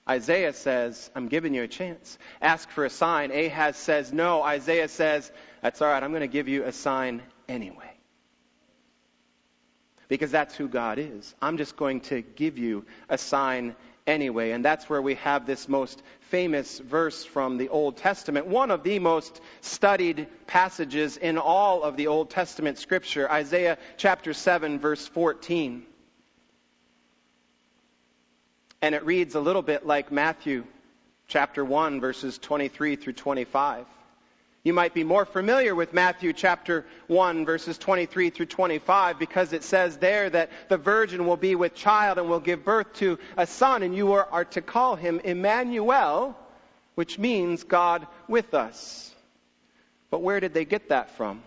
Isaiah 0.10 0.54
says, 0.54 1.12
I'm 1.16 1.28
giving 1.28 1.54
you 1.54 1.62
a 1.62 1.68
chance. 1.68 2.18
Ask 2.42 2.70
for 2.72 2.84
a 2.84 2.90
sign. 2.90 3.32
Ahaz 3.32 3.78
says, 3.78 4.12
no. 4.12 4.42
Isaiah 4.42 4.88
says, 4.88 5.32
that's 5.62 5.84
all 5.84 5.88
right, 5.88 6.02
I'm 6.02 6.10
going 6.10 6.22
to 6.22 6.28
give 6.28 6.48
you 6.48 6.64
a 6.64 6.72
sign 6.72 7.22
anyway. 7.48 7.89
Because 10.10 10.32
that's 10.32 10.56
who 10.56 10.68
God 10.68 11.00
is. 11.00 11.34
I'm 11.42 11.58
just 11.58 11.78
going 11.78 12.02
to 12.02 12.22
give 12.22 12.58
you 12.58 12.86
a 13.08 13.18
sign 13.18 13.76
anyway. 14.06 14.52
And 14.52 14.66
that's 14.66 14.90
where 14.90 15.02
we 15.02 15.16
have 15.16 15.46
this 15.46 15.70
most 15.70 16.02
famous 16.22 16.80
verse 16.80 17.24
from 17.24 17.58
the 17.58 17.70
Old 17.70 17.98
Testament, 17.98 18.48
one 18.48 18.72
of 18.72 18.84
the 18.84 19.00
most 19.00 19.40
studied 19.62 20.28
passages 20.48 21.16
in 21.16 21.38
all 21.38 21.84
of 21.84 21.96
the 21.96 22.08
Old 22.08 22.30
Testament 22.30 22.78
scripture, 22.78 23.32
Isaiah 23.32 23.78
chapter 23.98 24.34
7, 24.34 24.80
verse 24.80 25.08
14. 25.08 25.84
And 28.82 28.96
it 28.96 29.06
reads 29.06 29.36
a 29.36 29.40
little 29.40 29.62
bit 29.62 29.86
like 29.86 30.12
Matthew 30.12 30.66
chapter 31.28 31.64
1, 31.64 32.02
verses 32.02 32.38
23 32.38 32.96
through 32.96 33.14
25. 33.14 33.86
You 34.70 34.74
might 34.74 34.94
be 34.94 35.04
more 35.04 35.26
familiar 35.26 35.74
with 35.74 35.96
Matthew 35.96 36.32
chapter 36.32 36.86
1, 37.08 37.44
verses 37.44 37.80
23 37.80 38.30
through 38.30 38.46
25, 38.46 39.18
because 39.18 39.52
it 39.52 39.64
says 39.64 39.98
there 39.98 40.30
that 40.30 40.52
the 40.70 40.78
virgin 40.78 41.26
will 41.26 41.38
be 41.38 41.56
with 41.56 41.74
child 41.74 42.20
and 42.20 42.30
will 42.30 42.40
give 42.40 42.64
birth 42.64 42.94
to 42.98 43.18
a 43.36 43.48
son, 43.48 43.82
and 43.82 43.96
you 43.96 44.12
are, 44.12 44.46
to 44.46 44.62
call 44.62 44.96
him 44.96 45.22
Emmanuel, 45.24 46.38
which 46.94 47.18
means 47.18 47.64
God 47.64 48.06
with 48.28 48.54
us. 48.54 49.12
But 50.12 50.22
where 50.22 50.40
did 50.40 50.54
they 50.54 50.66
get 50.66 50.90
that 50.90 51.18
from? 51.18 51.42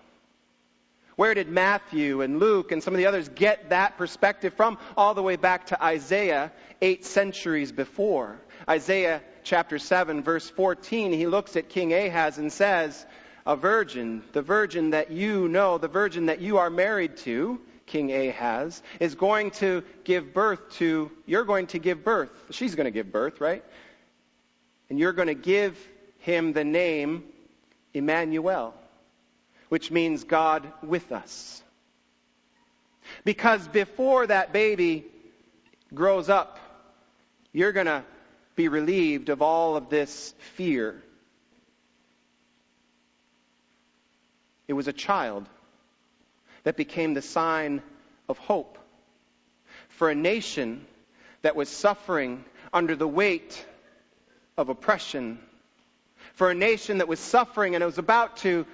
Where 1.14 1.34
did 1.34 1.48
Matthew 1.48 2.22
and 2.22 2.40
Luke 2.40 2.72
and 2.72 2.82
some 2.82 2.92
of 2.92 2.98
the 2.98 3.06
others 3.06 3.28
get 3.28 3.70
that 3.70 3.98
perspective 3.98 4.54
from? 4.54 4.78
All 4.96 5.14
the 5.14 5.22
way 5.22 5.36
back 5.36 5.66
to 5.66 5.80
Isaiah, 5.80 6.50
eight 6.80 7.04
centuries 7.04 7.70
before. 7.70 8.40
Isaiah 8.68 9.22
chapter 9.42 9.78
7, 9.78 10.22
verse 10.22 10.48
14, 10.50 11.12
he 11.12 11.26
looks 11.26 11.56
at 11.56 11.68
King 11.68 11.92
Ahaz 11.92 12.38
and 12.38 12.52
says, 12.52 13.04
A 13.46 13.56
virgin, 13.56 14.22
the 14.32 14.42
virgin 14.42 14.90
that 14.90 15.10
you 15.10 15.48
know, 15.48 15.78
the 15.78 15.88
virgin 15.88 16.26
that 16.26 16.40
you 16.40 16.58
are 16.58 16.70
married 16.70 17.16
to, 17.18 17.60
King 17.86 18.12
Ahaz, 18.12 18.82
is 19.00 19.14
going 19.14 19.50
to 19.52 19.82
give 20.04 20.32
birth 20.32 20.70
to, 20.74 21.10
you're 21.26 21.44
going 21.44 21.66
to 21.68 21.78
give 21.78 22.04
birth. 22.04 22.30
She's 22.50 22.74
going 22.74 22.84
to 22.86 22.90
give 22.90 23.10
birth, 23.12 23.40
right? 23.40 23.64
And 24.90 24.98
you're 24.98 25.12
going 25.12 25.28
to 25.28 25.34
give 25.34 25.78
him 26.18 26.52
the 26.52 26.64
name 26.64 27.24
Emmanuel 27.94 28.74
which 29.72 29.90
means 29.90 30.24
God 30.24 30.70
with 30.82 31.12
us. 31.12 31.62
Because 33.24 33.66
before 33.68 34.26
that 34.26 34.52
baby 34.52 35.06
grows 35.94 36.28
up, 36.28 36.58
you're 37.54 37.72
going 37.72 37.86
to 37.86 38.04
be 38.54 38.68
relieved 38.68 39.28
of 39.28 39.42
all 39.42 39.76
of 39.76 39.88
this 39.88 40.34
fear. 40.54 41.02
It 44.68 44.74
was 44.74 44.88
a 44.88 44.92
child 44.92 45.48
that 46.64 46.76
became 46.76 47.14
the 47.14 47.22
sign 47.22 47.82
of 48.28 48.38
hope 48.38 48.78
for 49.88 50.10
a 50.10 50.14
nation 50.14 50.84
that 51.42 51.56
was 51.56 51.68
suffering 51.68 52.44
under 52.72 52.96
the 52.96 53.08
weight 53.08 53.66
of 54.56 54.68
oppression, 54.68 55.38
for 56.34 56.50
a 56.50 56.54
nation 56.54 56.98
that 56.98 57.08
was 57.08 57.20
suffering 57.20 57.74
and 57.74 57.84
was 57.84 57.98
about 57.98 58.38
to 58.38 58.66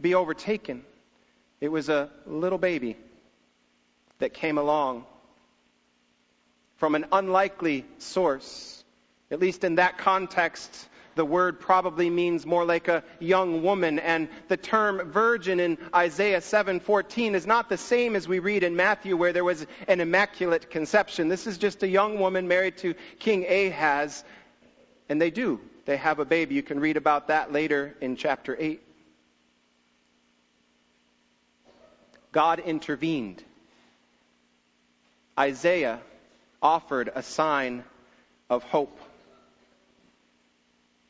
be 0.00 0.14
overtaken. 0.14 0.84
It 1.60 1.68
was 1.68 1.88
a 1.88 2.10
little 2.26 2.58
baby 2.58 2.96
that 4.18 4.34
came 4.34 4.58
along 4.58 5.06
from 6.76 6.94
an 6.94 7.06
unlikely 7.12 7.84
source. 7.98 8.84
At 9.30 9.40
least 9.40 9.64
in 9.64 9.76
that 9.76 9.98
context, 9.98 10.88
the 11.16 11.24
word 11.24 11.58
probably 11.58 12.10
means 12.10 12.46
more 12.46 12.64
like 12.64 12.88
a 12.88 13.02
young 13.18 13.62
woman 13.62 13.98
and 13.98 14.28
the 14.48 14.56
term 14.56 15.10
virgin 15.10 15.58
in 15.58 15.78
Isaiah 15.94 16.40
7:14 16.40 17.34
is 17.34 17.46
not 17.46 17.68
the 17.68 17.78
same 17.78 18.14
as 18.14 18.28
we 18.28 18.38
read 18.38 18.62
in 18.62 18.76
Matthew 18.76 19.16
where 19.16 19.32
there 19.32 19.44
was 19.44 19.66
an 19.88 20.00
immaculate 20.00 20.70
conception. 20.70 21.28
This 21.28 21.46
is 21.46 21.56
just 21.58 21.82
a 21.82 21.88
young 21.88 22.20
woman 22.20 22.46
married 22.46 22.76
to 22.78 22.94
King 23.18 23.46
Ahaz 23.46 24.24
and 25.08 25.20
they 25.20 25.30
do. 25.30 25.58
They 25.86 25.96
have 25.96 26.18
a 26.18 26.24
baby. 26.24 26.54
You 26.54 26.62
can 26.62 26.80
read 26.80 26.96
about 26.96 27.28
that 27.28 27.50
later 27.50 27.94
in 28.00 28.16
chapter 28.16 28.54
8. 28.58 28.82
God 32.32 32.58
intervened. 32.60 33.42
Isaiah 35.38 36.00
offered 36.66 37.08
a 37.14 37.22
sign 37.22 37.84
of 38.50 38.64
hope. 38.64 38.98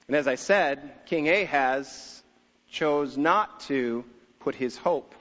And 0.07 0.15
as 0.15 0.29
I 0.29 0.35
said, 0.35 1.07
King 1.07 1.31
Ahaz 1.31 2.23
chose 2.69 3.17
not 3.17 3.61
to 3.61 4.05
put 4.41 4.55
his 4.55 4.77
hope 4.77 5.15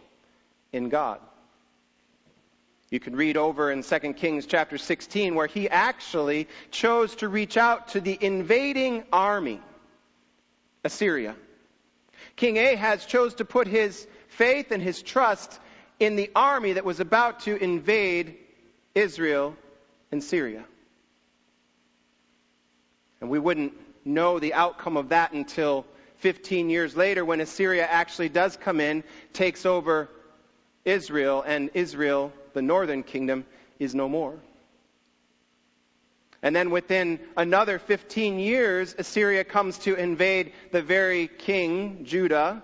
in 0.74 0.90
God. 0.90 1.22
You 2.92 3.00
can 3.00 3.16
read 3.16 3.38
over 3.38 3.72
in 3.72 3.82
2 3.82 4.00
Kings 4.14 4.46
chapter 4.46 4.78
16 4.78 5.36
where 5.36 5.48
he 5.48 5.70
actually 5.70 6.50
chose 6.70 7.16
to 7.18 7.30
reach 7.30 7.56
out 7.56 7.88
to 7.90 8.02
the 8.02 8.18
invading 8.20 9.06
army, 9.14 9.62
Assyria. 10.84 11.34
King 12.36 12.60
Ahaz 12.60 13.06
chose 13.06 13.36
to 13.36 13.46
put 13.46 13.68
his 13.68 14.06
faith 14.28 14.72
and 14.72 14.84
his 14.84 15.02
trust 15.02 15.62
in 15.98 16.18
the 16.18 16.30
army 16.36 16.74
that 16.74 16.84
was 16.84 17.00
about 17.00 17.40
to 17.42 17.56
invade 17.56 18.36
Israel 18.94 19.56
and 20.16 20.24
Syria. 20.24 20.64
And 23.20 23.30
we 23.30 23.38
wouldn't 23.38 23.74
know 24.06 24.40
the 24.40 24.54
outcome 24.54 24.96
of 24.96 25.10
that 25.10 25.34
until 25.34 25.86
15 26.20 26.70
years 26.70 26.96
later 26.96 27.26
when 27.26 27.42
Assyria 27.42 27.86
actually 27.86 28.30
does 28.30 28.56
come 28.56 28.80
in, 28.80 29.04
takes 29.34 29.66
over 29.66 30.10
Israel, 30.86 31.44
and 31.46 31.70
Israel, 31.74 32.32
the 32.54 32.62
northern 32.62 33.04
kingdom, 33.04 33.46
is 33.78 33.94
no 33.94 34.08
more. 34.08 34.40
And 36.42 36.56
then 36.56 36.70
within 36.70 37.20
another 37.36 37.78
15 37.78 38.40
years, 38.40 38.96
Assyria 38.98 39.44
comes 39.44 39.80
to 39.80 39.96
invade 39.96 40.54
the 40.72 40.82
very 40.82 41.28
king, 41.28 42.06
Judah. 42.06 42.64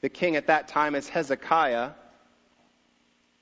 The 0.00 0.08
king 0.08 0.36
at 0.36 0.46
that 0.46 0.68
time 0.68 0.94
is 0.94 1.10
Hezekiah. 1.10 1.90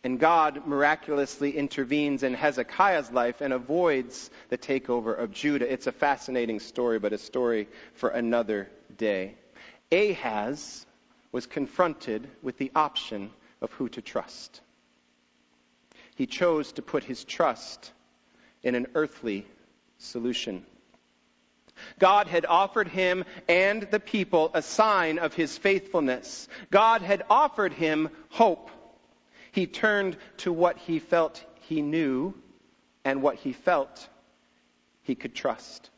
And 0.05 0.21
God 0.21 0.67
miraculously 0.67 1.57
intervenes 1.57 2.23
in 2.23 2.35
Hezekiah's 2.35 3.11
life 3.11 3.41
and 3.41 3.53
avoids 3.53 4.31
the 4.49 4.59
takeover 4.59 5.19
of 5.19 5.33
Judah. 5.33 5.71
It's 5.71 5.89
a 5.89 5.93
fascinating 5.93 6.61
story, 6.61 6.99
but 6.99 7.13
a 7.13 7.19
story 7.19 7.69
for 7.95 8.09
another 8.11 8.71
day. 8.97 9.35
Ahaz 9.91 10.87
was 11.33 11.47
confronted 11.47 12.29
with 12.43 12.59
the 12.59 12.71
option 12.75 13.31
of 13.61 13.73
who 13.73 13.89
to 13.91 14.03
trust. 14.03 14.61
He 16.15 16.27
chose 16.27 16.73
to 16.73 16.83
put 16.83 17.05
his 17.05 17.25
trust 17.25 17.93
in 18.63 18.75
an 18.75 18.87
earthly 18.95 19.47
solution. 19.99 20.65
God 21.99 22.27
had 22.27 22.45
offered 22.47 22.89
him 22.89 23.25
and 23.49 23.83
the 23.83 24.01
people 24.01 24.51
a 24.55 24.63
sign 24.63 25.19
of 25.19 25.35
his 25.35 25.57
faithfulness. 25.57 26.49
God 26.71 27.03
had 27.03 27.25
offered 27.31 27.73
him 27.73 28.11
hope. 28.31 28.71
He 29.53 29.67
turned 29.67 30.17
to 30.39 30.53
what 30.53 30.79
he 30.79 30.99
felt 30.99 31.45
he 31.61 31.83
knew 31.83 32.35
and 33.05 33.23
what 33.23 33.37
he 33.37 33.53
felt 33.53 34.09
he 35.03 35.15
could 35.15 35.35
trust. 35.35 35.91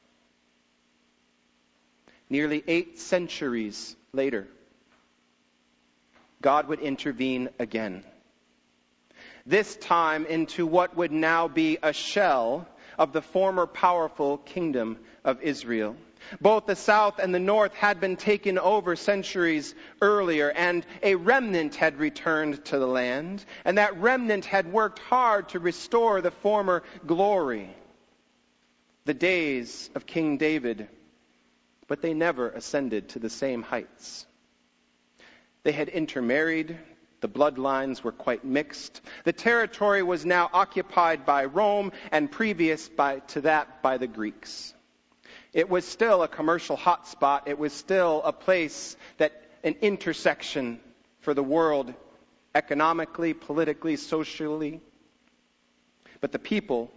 Nearly 2.29 2.63
eight 2.67 2.99
centuries 2.99 3.97
later, 4.13 4.47
God 6.41 6.69
would 6.69 6.81
intervene 6.81 7.49
again. 7.59 8.05
This 9.47 9.75
time 9.77 10.27
into 10.27 10.67
what 10.67 10.97
would 10.97 11.13
now 11.13 11.49
be 11.49 11.79
a 11.83 11.93
shell 11.93 12.69
of 12.99 13.13
the 13.13 13.23
former 13.23 13.67
powerful 13.67 14.39
kingdom 14.39 14.99
of 15.25 15.43
Israel. 15.43 15.97
Both 16.41 16.67
the 16.67 16.77
south 16.77 17.19
and 17.19 17.35
the 17.35 17.41
north 17.41 17.75
had 17.75 18.01
been 18.01 18.17
taken 18.17 18.59
over 18.59 18.97
centuries 18.97 19.75
earlier, 20.01 20.51
and 20.51 20.85
a 21.03 21.15
remnant 21.15 21.75
had 21.75 21.99
returned 21.99 22.65
to 22.67 22.79
the 22.79 22.87
land, 22.87 23.45
and 23.65 23.79
that 23.79 23.97
remnant 23.99 24.45
had 24.45 24.73
worked 24.73 24.99
hard 24.99 25.49
to 25.51 25.59
restore 25.59 26.21
the 26.21 26.31
former 26.31 26.83
glory, 27.07 27.75
the 29.05 29.15
days 29.15 29.91
of 29.95 30.07
King 30.07 30.37
David, 30.37 30.89
but 31.89 32.03
they 32.03 32.15
never 32.15 32.51
ascended 32.51 33.09
to 33.11 33.19
the 33.19 33.31
same 33.31 33.63
heights. 33.63 34.27
They 35.63 35.73
had 35.73 35.89
intermarried, 35.89 36.79
the 37.21 37.29
bloodlines 37.29 38.03
were 38.03 38.13
quite 38.13 38.45
mixed. 38.45 39.01
The 39.25 39.33
territory 39.33 40.03
was 40.03 40.25
now 40.25 40.49
occupied 40.53 41.27
by 41.27 41.45
Rome 41.45 41.93
and 42.11 42.31
previous 42.31 42.89
by, 42.89 43.19
to 43.29 43.43
that 43.43 43.83
by 43.83 43.99
the 43.99 44.07
Greeks. 44.07 44.75
It 45.53 45.69
was 45.69 45.85
still 45.85 46.23
a 46.23 46.29
commercial 46.29 46.77
hotspot. 46.77 47.43
It 47.47 47.59
was 47.59 47.73
still 47.73 48.23
a 48.25 48.33
place 48.33 48.97
that 49.19 49.33
an 49.65 49.75
intersection 49.83 50.81
for 51.21 51.35
the 51.35 51.43
world 51.43 51.93
economically, 52.55 53.35
politically, 53.35 53.97
socially. 53.97 54.81
But 56.21 56.33
the 56.33 56.39
people, 56.39 56.91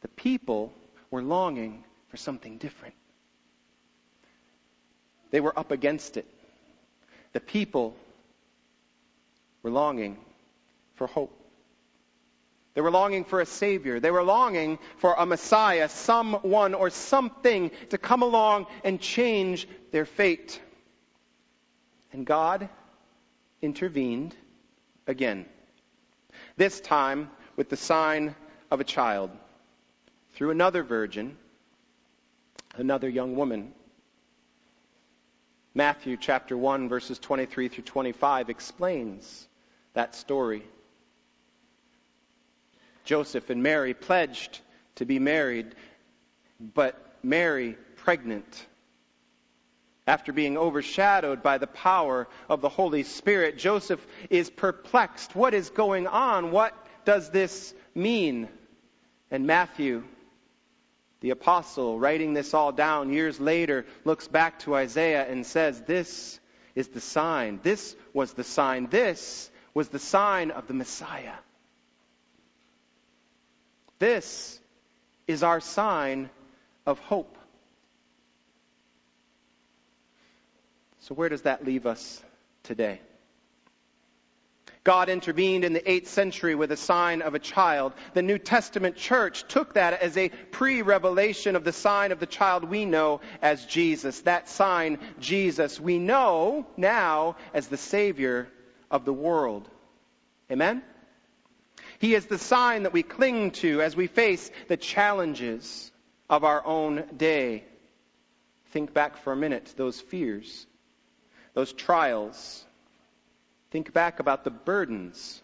the 0.00 0.08
people 0.08 0.72
were 1.10 1.22
longing 1.22 1.84
for 2.08 2.16
something 2.16 2.58
different. 2.58 2.94
They 5.30 5.40
were 5.40 5.56
up 5.56 5.70
against 5.70 6.16
it. 6.16 6.26
The 7.32 7.40
people 7.40 7.96
were 9.62 9.70
longing 9.70 10.18
for 10.96 11.06
hope. 11.06 11.39
They 12.74 12.80
were 12.80 12.90
longing 12.90 13.24
for 13.24 13.40
a 13.40 13.46
Savior. 13.46 13.98
They 13.98 14.10
were 14.10 14.22
longing 14.22 14.78
for 14.98 15.14
a 15.14 15.26
Messiah, 15.26 15.88
someone 15.88 16.74
or 16.74 16.90
something 16.90 17.70
to 17.90 17.98
come 17.98 18.22
along 18.22 18.66
and 18.84 19.00
change 19.00 19.68
their 19.90 20.04
fate. 20.04 20.60
And 22.12 22.24
God 22.24 22.68
intervened 23.60 24.36
again. 25.06 25.46
This 26.56 26.80
time 26.80 27.30
with 27.56 27.68
the 27.68 27.76
sign 27.76 28.34
of 28.70 28.80
a 28.80 28.84
child 28.84 29.30
through 30.34 30.50
another 30.50 30.82
virgin, 30.82 31.36
another 32.76 33.08
young 33.08 33.34
woman. 33.34 33.72
Matthew 35.74 36.16
chapter 36.16 36.56
1 36.56 36.88
verses 36.88 37.18
23 37.18 37.68
through 37.68 37.84
25 37.84 38.48
explains 38.48 39.48
that 39.94 40.14
story. 40.14 40.62
Joseph 43.04 43.50
and 43.50 43.62
Mary 43.62 43.94
pledged 43.94 44.60
to 44.96 45.04
be 45.04 45.18
married, 45.18 45.74
but 46.60 47.16
Mary 47.22 47.76
pregnant. 47.96 48.66
After 50.06 50.32
being 50.32 50.56
overshadowed 50.56 51.42
by 51.42 51.58
the 51.58 51.66
power 51.66 52.28
of 52.48 52.60
the 52.60 52.68
Holy 52.68 53.02
Spirit, 53.02 53.58
Joseph 53.58 54.04
is 54.28 54.50
perplexed. 54.50 55.36
What 55.36 55.54
is 55.54 55.70
going 55.70 56.06
on? 56.06 56.50
What 56.50 56.74
does 57.04 57.30
this 57.30 57.72
mean? 57.94 58.48
And 59.30 59.46
Matthew, 59.46 60.02
the 61.20 61.30
apostle, 61.30 61.98
writing 61.98 62.32
this 62.32 62.54
all 62.54 62.72
down 62.72 63.12
years 63.12 63.38
later, 63.38 63.86
looks 64.04 64.26
back 64.26 64.58
to 64.60 64.74
Isaiah 64.74 65.30
and 65.30 65.46
says, 65.46 65.80
This 65.82 66.40
is 66.74 66.88
the 66.88 67.00
sign. 67.00 67.60
This 67.62 67.94
was 68.12 68.32
the 68.32 68.44
sign. 68.44 68.88
This 68.88 69.50
was 69.74 69.88
the 69.88 69.98
sign 69.98 70.50
of 70.50 70.66
the 70.66 70.74
Messiah. 70.74 71.34
This 74.00 74.58
is 75.28 75.44
our 75.44 75.60
sign 75.60 76.30
of 76.86 76.98
hope. 76.98 77.36
So, 81.02 81.14
where 81.14 81.28
does 81.28 81.42
that 81.42 81.64
leave 81.64 81.86
us 81.86 82.22
today? 82.64 83.00
God 84.82 85.10
intervened 85.10 85.64
in 85.64 85.74
the 85.74 85.80
8th 85.80 86.06
century 86.06 86.54
with 86.54 86.72
a 86.72 86.76
sign 86.76 87.20
of 87.20 87.34
a 87.34 87.38
child. 87.38 87.92
The 88.14 88.22
New 88.22 88.38
Testament 88.38 88.96
church 88.96 89.46
took 89.46 89.74
that 89.74 90.00
as 90.00 90.16
a 90.16 90.30
pre 90.30 90.80
revelation 90.80 91.54
of 91.54 91.64
the 91.64 91.72
sign 91.72 92.10
of 92.10 92.20
the 92.20 92.26
child 92.26 92.64
we 92.64 92.86
know 92.86 93.20
as 93.42 93.66
Jesus. 93.66 94.22
That 94.22 94.48
sign, 94.48 94.98
Jesus, 95.18 95.78
we 95.78 95.98
know 95.98 96.66
now 96.78 97.36
as 97.52 97.68
the 97.68 97.76
Savior 97.76 98.48
of 98.90 99.04
the 99.04 99.12
world. 99.12 99.68
Amen? 100.50 100.82
He 102.00 102.14
is 102.14 102.26
the 102.26 102.38
sign 102.38 102.84
that 102.84 102.92
we 102.92 103.02
cling 103.02 103.50
to 103.62 103.82
as 103.82 103.94
we 103.94 104.06
face 104.06 104.50
the 104.68 104.78
challenges 104.78 105.92
of 106.28 106.44
our 106.44 106.64
own 106.66 107.04
day. 107.16 107.64
Think 108.70 108.94
back 108.94 109.18
for 109.18 109.32
a 109.32 109.36
minute 109.36 109.74
those 109.76 110.00
fears, 110.00 110.66
those 111.54 111.72
trials. 111.72 112.64
Think 113.70 113.92
back 113.92 114.18
about 114.18 114.44
the 114.44 114.50
burdens 114.50 115.42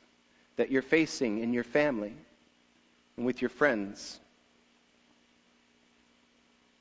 that 0.57 0.71
you're 0.71 0.83
facing 0.83 1.41
in 1.41 1.53
your 1.53 1.65
family 1.65 2.15
and 3.17 3.27
with 3.27 3.43
your 3.43 3.51
friends. 3.51 4.19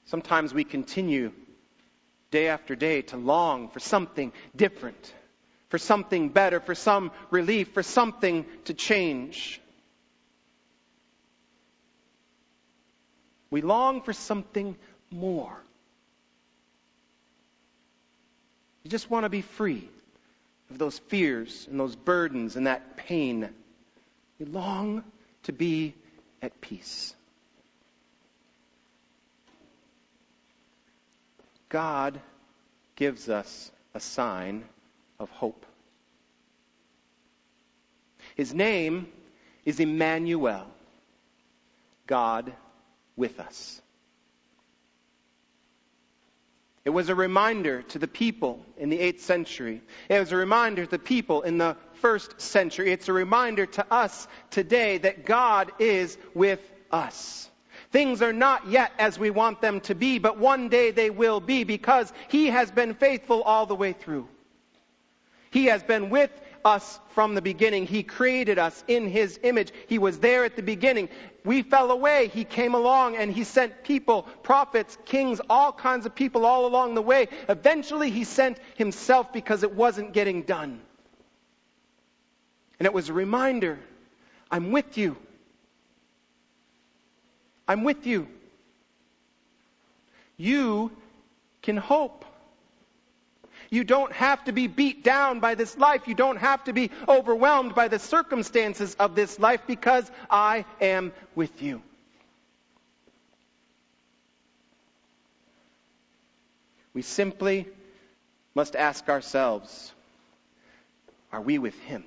Sometimes 0.05 0.53
we 0.53 0.63
continue 0.63 1.33
day 2.31 2.47
after 2.47 2.75
day 2.75 3.01
to 3.01 3.17
long 3.17 3.69
for 3.69 3.79
something 3.79 4.31
different 4.55 5.13
for 5.69 5.79
something 5.79 6.29
better, 6.29 6.59
for 6.59 6.75
some 6.75 7.11
relief, 7.31 7.73
for 7.73 7.83
something 7.83 8.45
to 8.65 8.73
change. 8.73 9.59
We 13.49 13.61
long 13.61 14.01
for 14.01 14.13
something 14.13 14.75
more. 15.11 15.57
You 18.83 18.91
just 18.91 19.09
want 19.09 19.23
to 19.23 19.29
be 19.29 19.41
free 19.41 19.89
of 20.69 20.77
those 20.77 20.99
fears 20.99 21.67
and 21.69 21.79
those 21.79 21.95
burdens 21.95 22.55
and 22.55 22.67
that 22.67 22.97
pain. 22.97 23.49
You 24.39 24.45
long 24.45 25.03
to 25.43 25.53
be 25.53 25.93
at 26.41 26.59
peace. 26.61 27.15
God 31.69 32.19
gives 32.95 33.27
us 33.29 33.71
a 33.93 33.99
sign 33.99 34.63
of 35.19 35.29
hope. 35.31 35.65
His 38.35 38.53
name 38.53 39.07
is 39.65 39.79
Emmanuel, 39.79 40.67
God 42.05 42.53
with 43.15 43.39
us. 43.39 43.81
It 46.85 46.91
was 46.91 47.09
a 47.09 47.15
reminder 47.15 47.81
to 47.81 47.99
the 47.99 48.07
people 48.07 48.63
in 48.77 48.89
the 48.89 48.99
8th 48.99 49.21
century. 49.21 49.81
It 50.07 50.19
was 50.19 50.31
a 50.31 50.35
reminder 50.35 50.85
to 50.85 50.91
the 50.91 50.99
people 50.99 51.41
in 51.41 51.57
the 51.57 51.75
1st 52.03 52.39
century. 52.39 52.91
It's 52.91 53.09
a 53.09 53.13
reminder 53.13 53.65
to 53.65 53.85
us 53.91 54.27
today 54.51 54.99
that 54.99 55.25
God 55.25 55.71
is 55.79 56.15
with 56.35 56.61
us. 56.91 57.49
Things 57.89 58.21
are 58.21 58.33
not 58.33 58.67
yet 58.67 58.91
as 58.99 59.17
we 59.17 59.31
want 59.31 59.61
them 59.61 59.79
to 59.81 59.95
be, 59.95 60.19
but 60.19 60.37
one 60.37 60.69
day 60.69 60.91
they 60.91 61.09
will 61.09 61.39
be 61.39 61.63
because 61.63 62.13
He 62.27 62.47
has 62.47 62.69
been 62.69 62.93
faithful 62.93 63.41
all 63.41 63.65
the 63.65 63.75
way 63.75 63.93
through. 63.93 64.27
He 65.49 65.65
has 65.65 65.81
been 65.81 66.09
with 66.09 66.29
us 66.65 66.99
from 67.09 67.35
the 67.35 67.41
beginning. 67.41 67.85
He 67.85 68.03
created 68.03 68.57
us 68.57 68.83
in 68.87 69.07
His 69.07 69.39
image. 69.43 69.71
He 69.87 69.99
was 69.99 70.19
there 70.19 70.43
at 70.43 70.55
the 70.55 70.63
beginning. 70.63 71.09
We 71.45 71.61
fell 71.61 71.91
away. 71.91 72.29
He 72.33 72.43
came 72.43 72.73
along 72.73 73.15
and 73.15 73.31
He 73.31 73.43
sent 73.43 73.83
people, 73.83 74.23
prophets, 74.43 74.97
kings, 75.05 75.39
all 75.49 75.71
kinds 75.71 76.05
of 76.05 76.15
people 76.15 76.45
all 76.45 76.65
along 76.65 76.95
the 76.95 77.01
way. 77.01 77.27
Eventually 77.47 78.09
He 78.09 78.23
sent 78.23 78.57
Himself 78.75 79.31
because 79.31 79.63
it 79.63 79.73
wasn't 79.73 80.11
getting 80.11 80.41
done. 80.41 80.81
And 82.79 82.85
it 82.85 82.93
was 82.93 83.09
a 83.09 83.13
reminder 83.13 83.79
I'm 84.51 84.71
with 84.71 84.97
you. 84.97 85.15
I'm 87.67 87.83
with 87.83 88.05
you. 88.05 88.27
You 90.37 90.91
can 91.61 91.77
hope. 91.77 92.25
You 93.69 93.83
don't 93.83 94.11
have 94.11 94.43
to 94.45 94.51
be 94.51 94.67
beat 94.67 95.03
down 95.03 95.39
by 95.39 95.55
this 95.55 95.77
life. 95.77 96.07
You 96.07 96.15
don't 96.15 96.37
have 96.37 96.63
to 96.65 96.73
be 96.73 96.91
overwhelmed 97.07 97.75
by 97.75 97.87
the 97.87 97.99
circumstances 97.99 98.95
of 98.95 99.15
this 99.15 99.39
life 99.39 99.61
because 99.67 100.09
I 100.29 100.65
am 100.81 101.13
with 101.35 101.61
you. 101.61 101.81
We 106.93 107.01
simply 107.01 107.67
must 108.55 108.75
ask 108.75 109.09
ourselves 109.09 109.91
are 111.31 111.41
we 111.41 111.57
with 111.57 111.77
Him? 111.81 112.05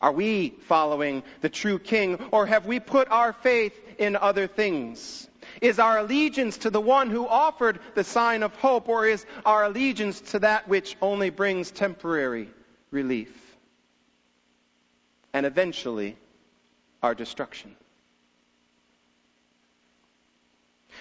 Are 0.00 0.12
we 0.12 0.50
following 0.66 1.22
the 1.42 1.48
true 1.48 1.78
King, 1.78 2.18
or 2.32 2.46
have 2.46 2.66
we 2.66 2.80
put 2.80 3.08
our 3.10 3.32
faith 3.32 3.78
in 4.00 4.16
other 4.16 4.48
things? 4.48 5.28
Is 5.60 5.78
our 5.78 5.98
allegiance 5.98 6.58
to 6.58 6.70
the 6.70 6.80
one 6.80 7.10
who 7.10 7.28
offered 7.28 7.78
the 7.94 8.02
sign 8.02 8.42
of 8.42 8.54
hope, 8.56 8.88
or 8.88 9.06
is 9.06 9.24
our 9.44 9.64
allegiance 9.64 10.20
to 10.32 10.40
that 10.40 10.66
which 10.66 10.96
only 11.00 11.30
brings 11.30 11.70
temporary 11.70 12.48
relief? 12.90 13.30
And 15.32 15.46
eventually, 15.46 16.16
our 17.02 17.14
destruction. 17.14 17.76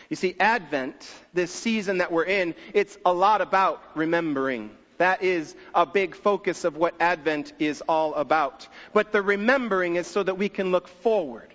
You 0.10 0.16
see, 0.16 0.36
Advent, 0.40 1.10
this 1.34 1.52
season 1.52 2.00
that 2.00 2.12
we're 2.12 2.26
in, 2.26 2.56
it's 2.74 2.98
a 3.06 3.14
lot 3.14 3.42
about 3.42 3.82
remembering. 3.96 4.72
That 4.98 5.24
is 5.24 5.56
a 5.74 5.86
big 5.86 6.16
focus 6.16 6.66
of 6.66 6.76
what 6.76 6.96
Advent 7.00 7.54
is 7.60 7.82
all 7.88 8.14
about. 8.16 8.68
But 8.92 9.12
the 9.12 9.22
remembering 9.22 9.96
is 9.96 10.08
so 10.08 10.24
that 10.24 10.38
we 10.38 10.50
can 10.50 10.72
look 10.72 10.88
forward. 10.88 11.54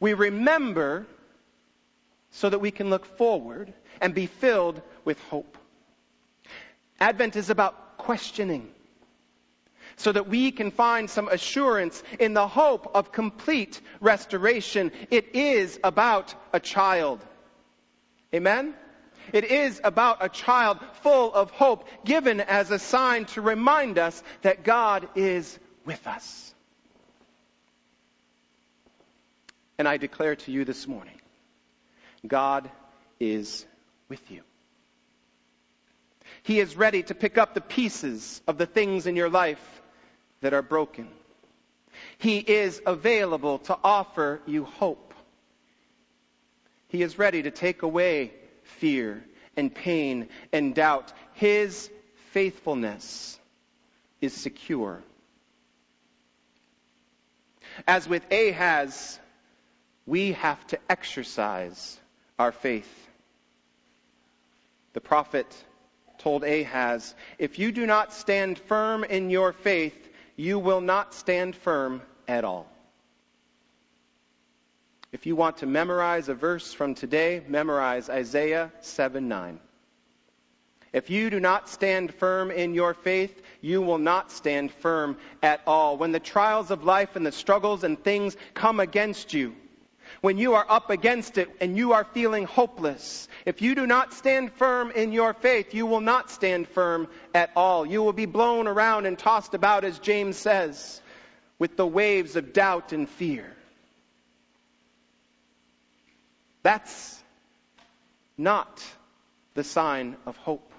We 0.00 0.14
remember 0.14 1.06
so 2.30 2.50
that 2.50 2.58
we 2.58 2.70
can 2.70 2.90
look 2.90 3.06
forward 3.06 3.72
and 4.00 4.14
be 4.14 4.26
filled 4.26 4.82
with 5.04 5.20
hope. 5.22 5.56
Advent 7.00 7.36
is 7.36 7.50
about 7.50 7.98
questioning 7.98 8.68
so 9.96 10.12
that 10.12 10.28
we 10.28 10.50
can 10.52 10.70
find 10.70 11.08
some 11.08 11.28
assurance 11.28 12.02
in 12.18 12.34
the 12.34 12.46
hope 12.46 12.94
of 12.94 13.12
complete 13.12 13.80
restoration. 14.00 14.92
It 15.10 15.34
is 15.34 15.80
about 15.82 16.34
a 16.52 16.60
child. 16.60 17.24
Amen? 18.34 18.74
It 19.32 19.44
is 19.44 19.80
about 19.82 20.18
a 20.20 20.28
child 20.28 20.78
full 21.02 21.32
of 21.32 21.50
hope, 21.50 21.88
given 22.04 22.40
as 22.40 22.70
a 22.70 22.78
sign 22.78 23.24
to 23.26 23.40
remind 23.40 23.98
us 23.98 24.22
that 24.42 24.62
God 24.62 25.08
is 25.14 25.58
with 25.84 26.06
us. 26.06 26.54
And 29.78 29.86
I 29.86 29.96
declare 29.96 30.36
to 30.36 30.52
you 30.52 30.64
this 30.64 30.86
morning 30.86 31.20
God 32.26 32.70
is 33.20 33.66
with 34.08 34.30
you. 34.30 34.42
He 36.42 36.60
is 36.60 36.76
ready 36.76 37.02
to 37.04 37.14
pick 37.14 37.38
up 37.38 37.54
the 37.54 37.60
pieces 37.60 38.40
of 38.46 38.58
the 38.58 38.66
things 38.66 39.06
in 39.06 39.16
your 39.16 39.28
life 39.28 39.82
that 40.40 40.54
are 40.54 40.62
broken. 40.62 41.08
He 42.18 42.38
is 42.38 42.80
available 42.86 43.58
to 43.60 43.78
offer 43.82 44.40
you 44.46 44.64
hope. 44.64 45.14
He 46.88 47.02
is 47.02 47.18
ready 47.18 47.42
to 47.42 47.50
take 47.50 47.82
away 47.82 48.32
fear 48.62 49.24
and 49.56 49.74
pain 49.74 50.28
and 50.52 50.74
doubt. 50.74 51.12
His 51.34 51.90
faithfulness 52.32 53.38
is 54.20 54.32
secure. 54.32 55.02
As 57.86 58.08
with 58.08 58.24
Ahaz, 58.32 59.18
we 60.06 60.32
have 60.32 60.64
to 60.68 60.78
exercise 60.88 61.98
our 62.38 62.52
faith. 62.52 63.08
The 64.92 65.00
prophet 65.00 65.46
told 66.18 66.44
Ahaz, 66.44 67.14
If 67.38 67.58
you 67.58 67.72
do 67.72 67.86
not 67.86 68.12
stand 68.12 68.58
firm 68.58 69.04
in 69.04 69.30
your 69.30 69.52
faith, 69.52 70.08
you 70.36 70.58
will 70.58 70.80
not 70.80 71.14
stand 71.14 71.56
firm 71.56 72.02
at 72.28 72.44
all. 72.44 72.66
If 75.12 75.26
you 75.26 75.36
want 75.36 75.58
to 75.58 75.66
memorize 75.66 76.28
a 76.28 76.34
verse 76.34 76.72
from 76.72 76.94
today, 76.94 77.42
memorize 77.48 78.08
Isaiah 78.08 78.72
7 78.80 79.28
9. 79.28 79.60
If 80.92 81.10
you 81.10 81.30
do 81.30 81.40
not 81.40 81.68
stand 81.68 82.14
firm 82.14 82.50
in 82.50 82.74
your 82.74 82.94
faith, 82.94 83.42
you 83.60 83.82
will 83.82 83.98
not 83.98 84.32
stand 84.32 84.72
firm 84.72 85.18
at 85.42 85.60
all. 85.66 85.98
When 85.98 86.12
the 86.12 86.20
trials 86.20 86.70
of 86.70 86.84
life 86.84 87.16
and 87.16 87.26
the 87.26 87.32
struggles 87.32 87.84
and 87.84 88.02
things 88.02 88.36
come 88.54 88.80
against 88.80 89.34
you, 89.34 89.54
when 90.20 90.38
you 90.38 90.54
are 90.54 90.66
up 90.68 90.90
against 90.90 91.38
it 91.38 91.48
and 91.60 91.76
you 91.76 91.92
are 91.92 92.04
feeling 92.04 92.44
hopeless, 92.44 93.28
if 93.44 93.62
you 93.62 93.74
do 93.74 93.86
not 93.86 94.12
stand 94.12 94.52
firm 94.52 94.90
in 94.90 95.12
your 95.12 95.34
faith, 95.34 95.74
you 95.74 95.86
will 95.86 96.00
not 96.00 96.30
stand 96.30 96.68
firm 96.68 97.08
at 97.34 97.50
all. 97.56 97.86
You 97.86 98.02
will 98.02 98.12
be 98.12 98.26
blown 98.26 98.66
around 98.66 99.06
and 99.06 99.18
tossed 99.18 99.54
about, 99.54 99.84
as 99.84 99.98
James 99.98 100.36
says, 100.36 101.00
with 101.58 101.76
the 101.76 101.86
waves 101.86 102.36
of 102.36 102.52
doubt 102.52 102.92
and 102.92 103.08
fear. 103.08 103.52
That's 106.62 107.22
not 108.36 108.84
the 109.54 109.64
sign 109.64 110.16
of 110.26 110.36
hope. 110.36 110.72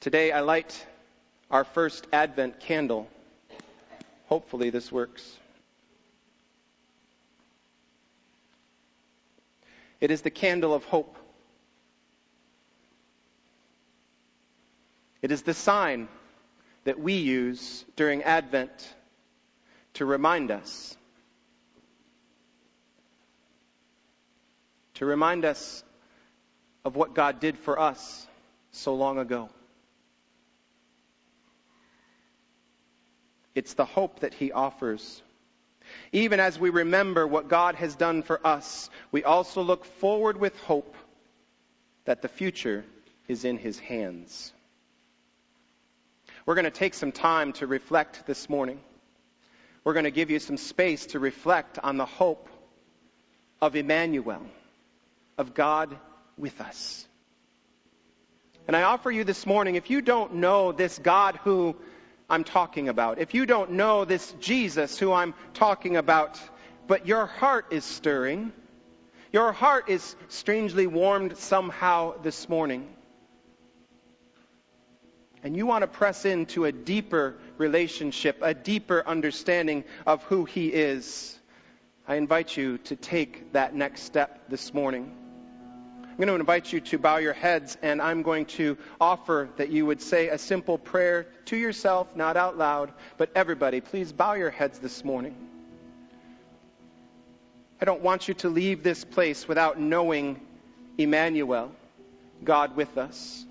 Today 0.00 0.30
I 0.30 0.40
light 0.40 0.86
our 1.50 1.64
first 1.64 2.06
Advent 2.12 2.60
candle. 2.60 3.08
Hopefully 4.26 4.70
this 4.70 4.90
works. 4.90 5.38
It 10.00 10.10
is 10.10 10.22
the 10.22 10.30
candle 10.30 10.74
of 10.74 10.84
hope. 10.84 11.16
It 15.22 15.32
is 15.32 15.42
the 15.42 15.54
sign 15.54 16.08
that 16.84 17.00
we 17.00 17.14
use 17.14 17.84
during 17.96 18.22
Advent 18.22 18.94
to 19.94 20.04
remind 20.04 20.50
us. 20.50 20.96
To 24.94 25.06
remind 25.06 25.44
us 25.44 25.82
of 26.84 26.94
what 26.96 27.14
God 27.14 27.40
did 27.40 27.58
for 27.58 27.78
us 27.78 28.26
so 28.70 28.94
long 28.94 29.18
ago. 29.18 29.48
It's 33.56 33.74
the 33.74 33.84
hope 33.84 34.20
that 34.20 34.34
He 34.34 34.52
offers. 34.52 35.20
Even 36.12 36.38
as 36.38 36.56
we 36.60 36.70
remember 36.70 37.26
what 37.26 37.48
God 37.48 37.74
has 37.74 37.96
done 37.96 38.22
for 38.22 38.44
us, 38.46 38.88
we 39.10 39.24
also 39.24 39.62
look 39.62 39.84
forward 39.84 40.36
with 40.36 40.56
hope 40.60 40.94
that 42.04 42.22
the 42.22 42.28
future 42.28 42.84
is 43.26 43.44
in 43.44 43.58
His 43.58 43.80
hands. 43.80 44.52
We're 46.44 46.54
going 46.54 46.66
to 46.66 46.70
take 46.70 46.94
some 46.94 47.10
time 47.10 47.52
to 47.54 47.66
reflect 47.66 48.24
this 48.28 48.48
morning 48.48 48.78
we're 49.86 49.92
going 49.92 50.02
to 50.02 50.10
give 50.10 50.32
you 50.32 50.40
some 50.40 50.56
space 50.56 51.06
to 51.06 51.20
reflect 51.20 51.78
on 51.78 51.96
the 51.96 52.06
hope 52.06 52.48
of 53.62 53.76
Emmanuel, 53.76 54.42
of 55.38 55.54
God 55.54 55.96
with 56.36 56.60
us. 56.60 57.06
And 58.66 58.74
I 58.74 58.82
offer 58.82 59.12
you 59.12 59.22
this 59.22 59.46
morning, 59.46 59.76
if 59.76 59.88
you 59.88 60.00
don't 60.00 60.34
know 60.34 60.72
this 60.72 60.98
God 60.98 61.38
who 61.44 61.76
I'm 62.28 62.44
talking 62.44 62.88
about, 62.88 63.18
if 63.18 63.34
you 63.34 63.46
don't 63.46 63.72
know 63.72 64.04
this 64.04 64.32
Jesus 64.40 64.98
who 64.98 65.12
I'm 65.12 65.34
talking 65.54 65.96
about, 65.96 66.40
but 66.86 67.06
your 67.06 67.26
heart 67.26 67.66
is 67.70 67.84
stirring. 67.84 68.52
Your 69.32 69.52
heart 69.52 69.88
is 69.88 70.16
strangely 70.28 70.86
warmed 70.86 71.36
somehow 71.36 72.20
this 72.22 72.48
morning. 72.48 72.88
And 75.42 75.56
you 75.56 75.66
want 75.66 75.82
to 75.82 75.88
press 75.88 76.24
into 76.24 76.64
a 76.64 76.72
deeper 76.72 77.36
relationship, 77.58 78.38
a 78.42 78.54
deeper 78.54 79.04
understanding 79.06 79.84
of 80.06 80.24
who 80.24 80.44
He 80.44 80.68
is. 80.68 81.38
I 82.08 82.16
invite 82.16 82.56
you 82.56 82.78
to 82.78 82.96
take 82.96 83.52
that 83.52 83.74
next 83.74 84.02
step 84.02 84.48
this 84.48 84.74
morning. 84.74 85.14
I'm 86.16 86.24
going 86.24 86.28
to 86.28 86.40
invite 86.40 86.72
you 86.72 86.80
to 86.80 86.98
bow 86.98 87.18
your 87.18 87.34
heads, 87.34 87.76
and 87.82 88.00
I'm 88.00 88.22
going 88.22 88.46
to 88.46 88.78
offer 88.98 89.50
that 89.58 89.68
you 89.68 89.84
would 89.84 90.00
say 90.00 90.28
a 90.28 90.38
simple 90.38 90.78
prayer 90.78 91.26
to 91.44 91.58
yourself, 91.58 92.16
not 92.16 92.38
out 92.38 92.56
loud, 92.56 92.90
but 93.18 93.28
everybody. 93.34 93.82
Please 93.82 94.12
bow 94.12 94.32
your 94.32 94.48
heads 94.48 94.78
this 94.78 95.04
morning. 95.04 95.36
I 97.82 97.84
don't 97.84 98.00
want 98.00 98.28
you 98.28 98.32
to 98.32 98.48
leave 98.48 98.82
this 98.82 99.04
place 99.04 99.46
without 99.46 99.78
knowing 99.78 100.40
Emmanuel, 100.96 101.70
God 102.42 102.76
with 102.76 102.96
us. 102.96 103.44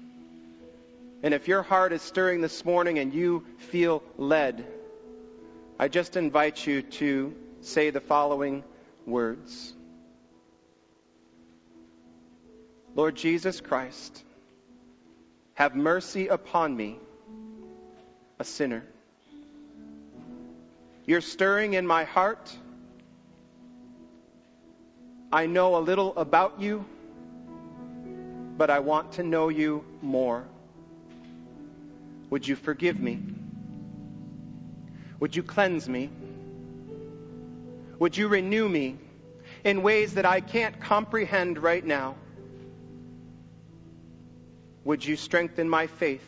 And 1.21 1.35
if 1.35 1.47
your 1.47 1.61
heart 1.61 1.93
is 1.93 2.01
stirring 2.01 2.41
this 2.41 2.65
morning 2.65 2.97
and 2.97 3.13
you 3.13 3.45
feel 3.59 4.01
led, 4.17 4.65
I 5.77 5.87
just 5.87 6.17
invite 6.17 6.65
you 6.65 6.81
to 6.81 7.35
say 7.61 7.91
the 7.91 8.01
following 8.01 8.63
words 9.05 9.74
Lord 12.95 13.15
Jesus 13.15 13.61
Christ, 13.61 14.23
have 15.53 15.75
mercy 15.75 16.27
upon 16.27 16.75
me, 16.75 16.99
a 18.39 18.43
sinner. 18.43 18.83
You're 21.05 21.21
stirring 21.21 21.73
in 21.73 21.85
my 21.85 22.05
heart 22.05 22.57
I 25.35 25.47
know 25.47 25.75
a 25.75 25.79
little 25.79 26.15
about 26.15 26.61
you, 26.61 26.85
but 28.57 28.69
I 28.69 28.79
want 28.79 29.11
to 29.13 29.23
know 29.23 29.49
you 29.49 29.83
more. 30.01 30.45
Would 32.29 32.47
you 32.47 32.55
forgive 32.55 32.97
me? 32.97 33.19
Would 35.19 35.35
you 35.35 35.43
cleanse 35.43 35.89
me? 35.89 36.09
Would 37.99 38.15
you 38.15 38.29
renew 38.29 38.69
me 38.69 38.97
in 39.65 39.83
ways 39.83 40.13
that 40.13 40.25
I 40.25 40.39
can't 40.39 40.79
comprehend 40.79 41.57
right 41.57 41.85
now? 41.85 42.15
Would 44.85 45.03
you 45.03 45.15
strengthen 45.15 45.67
my 45.67 45.87
faith 45.87 46.23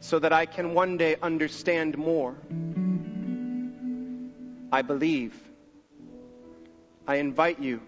so 0.00 0.18
that 0.18 0.34
I 0.34 0.44
can 0.44 0.74
one 0.74 0.98
day 0.98 1.16
understand 1.22 1.96
more? 1.96 2.36
I 4.70 4.82
believe 4.82 5.34
I 7.06 7.16
invite 7.16 7.58
you 7.58 7.80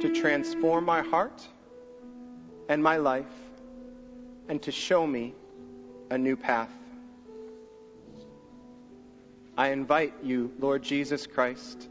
to 0.00 0.12
transform 0.14 0.86
my 0.86 1.02
heart 1.02 1.46
and 2.70 2.82
my 2.82 2.96
life 2.96 3.26
and 4.48 4.62
to 4.62 4.72
show 4.72 5.06
me 5.06 5.34
a 6.10 6.16
new 6.16 6.36
path. 6.36 6.72
I 9.58 9.68
invite 9.68 10.14
you, 10.22 10.50
Lord 10.58 10.82
Jesus 10.82 11.26
Christ, 11.26 11.88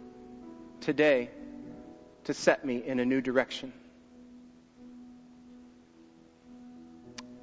today 0.81 1.29
to 2.23 2.33
set 2.33 2.65
me 2.65 2.83
in 2.83 2.99
a 2.99 3.05
new 3.05 3.21
direction. 3.21 3.71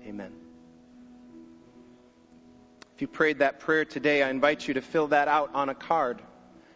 Amen. 0.07 0.33
If 2.95 3.03
you 3.03 3.09
prayed 3.09 3.40
that 3.40 3.59
prayer 3.59 3.85
today, 3.85 4.23
I 4.23 4.31
invite 4.31 4.66
you 4.69 4.75
to 4.75 4.81
fill 4.81 5.09
that 5.09 5.27
out 5.27 5.51
on 5.53 5.69
a 5.69 5.75
card 5.75 6.23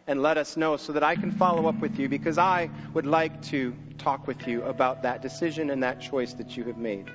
and 0.08 0.20
let 0.20 0.36
us 0.36 0.56
know 0.56 0.76
so 0.76 0.92
that 0.94 1.04
I 1.04 1.14
can 1.14 1.30
follow 1.30 1.68
up 1.68 1.78
with 1.80 1.98
you 1.98 2.08
because 2.08 2.38
I 2.38 2.68
would 2.92 3.06
like 3.06 3.40
to 3.42 3.74
talk 3.98 4.26
with 4.26 4.48
you 4.48 4.64
about 4.64 5.04
that 5.04 5.22
decision 5.22 5.70
and 5.70 5.84
that 5.84 6.00
choice 6.00 6.32
that 6.34 6.56
you 6.56 6.64
have 6.64 6.76
made. 6.76 7.08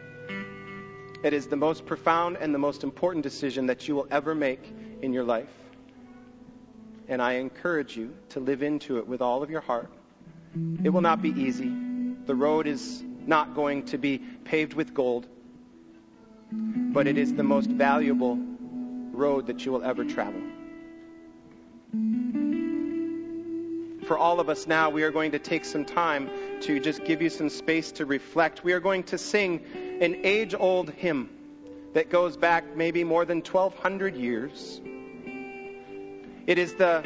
It 1.21 1.33
is 1.33 1.47
the 1.47 1.57
most 1.57 1.85
profound 1.85 2.37
and 2.37 2.53
the 2.53 2.59
most 2.59 2.83
important 2.83 3.23
decision 3.23 3.65
that 3.65 3.87
you 3.87 3.95
will 3.95 4.07
ever 4.09 4.33
make 4.33 4.73
in 5.01 5.11
your 5.11 5.25
life. 5.25 5.51
And 7.09 7.21
I 7.21 7.33
encourage 7.33 7.97
you 7.97 8.15
to 8.29 8.39
live 8.39 8.63
into 8.63 8.99
it 8.99 9.07
with 9.07 9.21
all 9.21 9.43
of 9.43 9.49
your 9.49 9.61
heart. 9.61 9.91
It 10.83 10.89
will 10.89 11.01
not 11.01 11.21
be 11.21 11.29
easy. 11.29 11.71
The 12.25 12.35
road 12.35 12.67
is 12.67 13.03
not 13.27 13.53
going 13.53 13.85
to 13.87 13.97
be 13.97 14.19
paved 14.19 14.73
with 14.73 14.93
gold, 14.93 15.27
but 16.93 17.07
it 17.07 17.17
is 17.17 17.33
the 17.33 17.43
most 17.43 17.69
valuable 17.69 18.37
road 19.11 19.47
that 19.47 19.65
you 19.65 19.71
will 19.71 19.83
ever 19.83 20.03
travel. 20.05 20.41
for 24.05 24.17
all 24.17 24.39
of 24.39 24.49
us 24.49 24.67
now, 24.67 24.89
we 24.89 25.03
are 25.03 25.11
going 25.11 25.31
to 25.31 25.39
take 25.39 25.65
some 25.65 25.83
time 25.83 26.29
to 26.61 26.79
just 26.79 27.03
give 27.05 27.21
you 27.21 27.29
some 27.29 27.49
space 27.49 27.91
to 27.93 28.05
reflect. 28.05 28.63
We 28.63 28.73
are 28.73 28.79
going 28.79 29.03
to 29.03 29.17
sing 29.17 29.61
an 29.99 30.21
age 30.23 30.53
old 30.57 30.91
hymn 30.91 31.29
that 31.93 32.09
goes 32.09 32.37
back 32.37 32.75
maybe 32.75 33.03
more 33.03 33.25
than 33.25 33.39
1,200 33.39 34.15
years. 34.15 34.79
It 36.45 36.57
is 36.57 36.73
the 36.75 37.03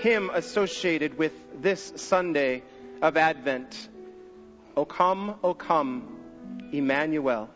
hymn 0.00 0.30
associated 0.32 1.18
with 1.18 1.32
this 1.60 1.92
Sunday 1.96 2.62
of 3.02 3.16
Advent. 3.16 3.88
O 4.76 4.84
come, 4.84 5.34
O 5.42 5.54
come, 5.54 6.16
Emmanuel. 6.72 7.50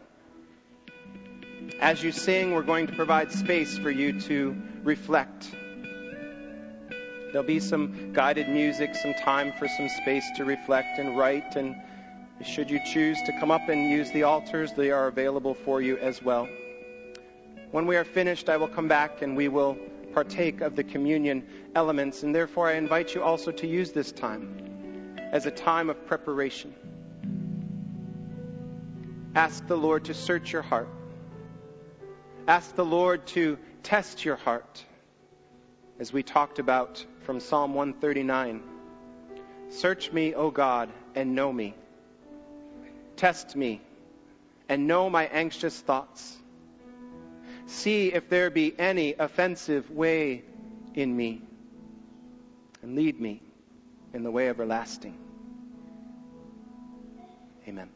As 1.81 2.03
you 2.03 2.13
sing, 2.13 2.53
we're 2.53 2.63
going 2.63 2.87
to 2.87 2.95
provide 2.95 3.33
space 3.33 3.77
for 3.79 3.91
you 3.91 4.21
to 4.21 4.57
reflect. 4.85 5.51
There'll 7.33 7.47
be 7.47 7.61
some 7.61 8.13
guided 8.13 8.49
music, 8.49 8.95
some 8.95 9.15
time 9.15 9.53
for 9.59 9.67
some 9.67 9.89
space 9.89 10.25
to 10.37 10.45
reflect 10.45 10.99
and 10.99 11.17
write. 11.17 11.57
And 11.57 11.75
should 12.45 12.71
you 12.71 12.79
choose 12.93 13.19
to 13.25 13.33
come 13.41 13.51
up 13.51 13.69
and 13.69 13.91
use 13.91 14.11
the 14.13 14.25
altars, 14.25 14.73
they 14.75 14.91
are 14.91 15.09
available 15.09 15.55
for 15.55 15.81
you 15.81 15.97
as 15.99 16.23
well. 16.23 16.47
When 17.71 17.87
we 17.87 17.97
are 17.97 18.05
finished, 18.05 18.49
I 18.49 18.59
will 18.59 18.69
come 18.69 18.87
back 18.87 19.23
and 19.23 19.37
we 19.37 19.49
will 19.49 19.79
partake 20.13 20.61
of 20.61 20.77
the 20.77 20.85
communion 20.85 21.47
elements. 21.75 22.23
And 22.23 22.35
therefore, 22.35 22.69
I 22.69 22.75
invite 22.75 23.15
you 23.15 23.23
also 23.23 23.51
to 23.51 23.67
use 23.67 23.93
this 23.93 24.13
time 24.13 25.17
as 25.33 25.47
a 25.47 25.51
time 25.51 25.89
of 25.89 26.07
preparation. 26.07 26.75
Ask 29.35 29.67
the 29.67 29.77
Lord 29.77 30.05
to 30.05 30.15
search 30.15 30.53
your 30.53 30.61
heart. 30.61 30.89
Ask 32.49 32.75
the 32.75 32.85
Lord 32.85 33.25
to 33.29 33.57
test 33.85 34.25
your 34.25 34.35
heart, 34.35 34.85
as 36.01 36.13
we 36.13 36.25
talked 36.25 36.59
about 36.59 37.05
from 37.21 37.39
Psalm 37.39 37.73
139. 37.75 38.63
Search 39.69 40.11
me, 40.11 40.35
O 40.35 40.51
God, 40.51 40.91
and 41.15 41.37
know 41.37 41.53
me. 41.53 41.77
Test 43.15 43.55
me 43.55 43.81
and 44.69 44.89
know 44.89 45.09
my 45.09 45.27
anxious 45.27 45.81
thoughts. 45.81 46.37
See 47.67 48.13
if 48.13 48.29
there 48.29 48.51
be 48.51 48.75
any 48.77 49.15
offensive 49.17 49.89
way 49.91 50.43
in 50.95 51.17
me, 51.17 51.43
and 52.83 52.97
lead 52.97 53.21
me 53.21 53.41
in 54.13 54.25
the 54.25 54.33
way 54.33 54.49
everlasting. 54.49 55.17
Amen. 57.69 57.89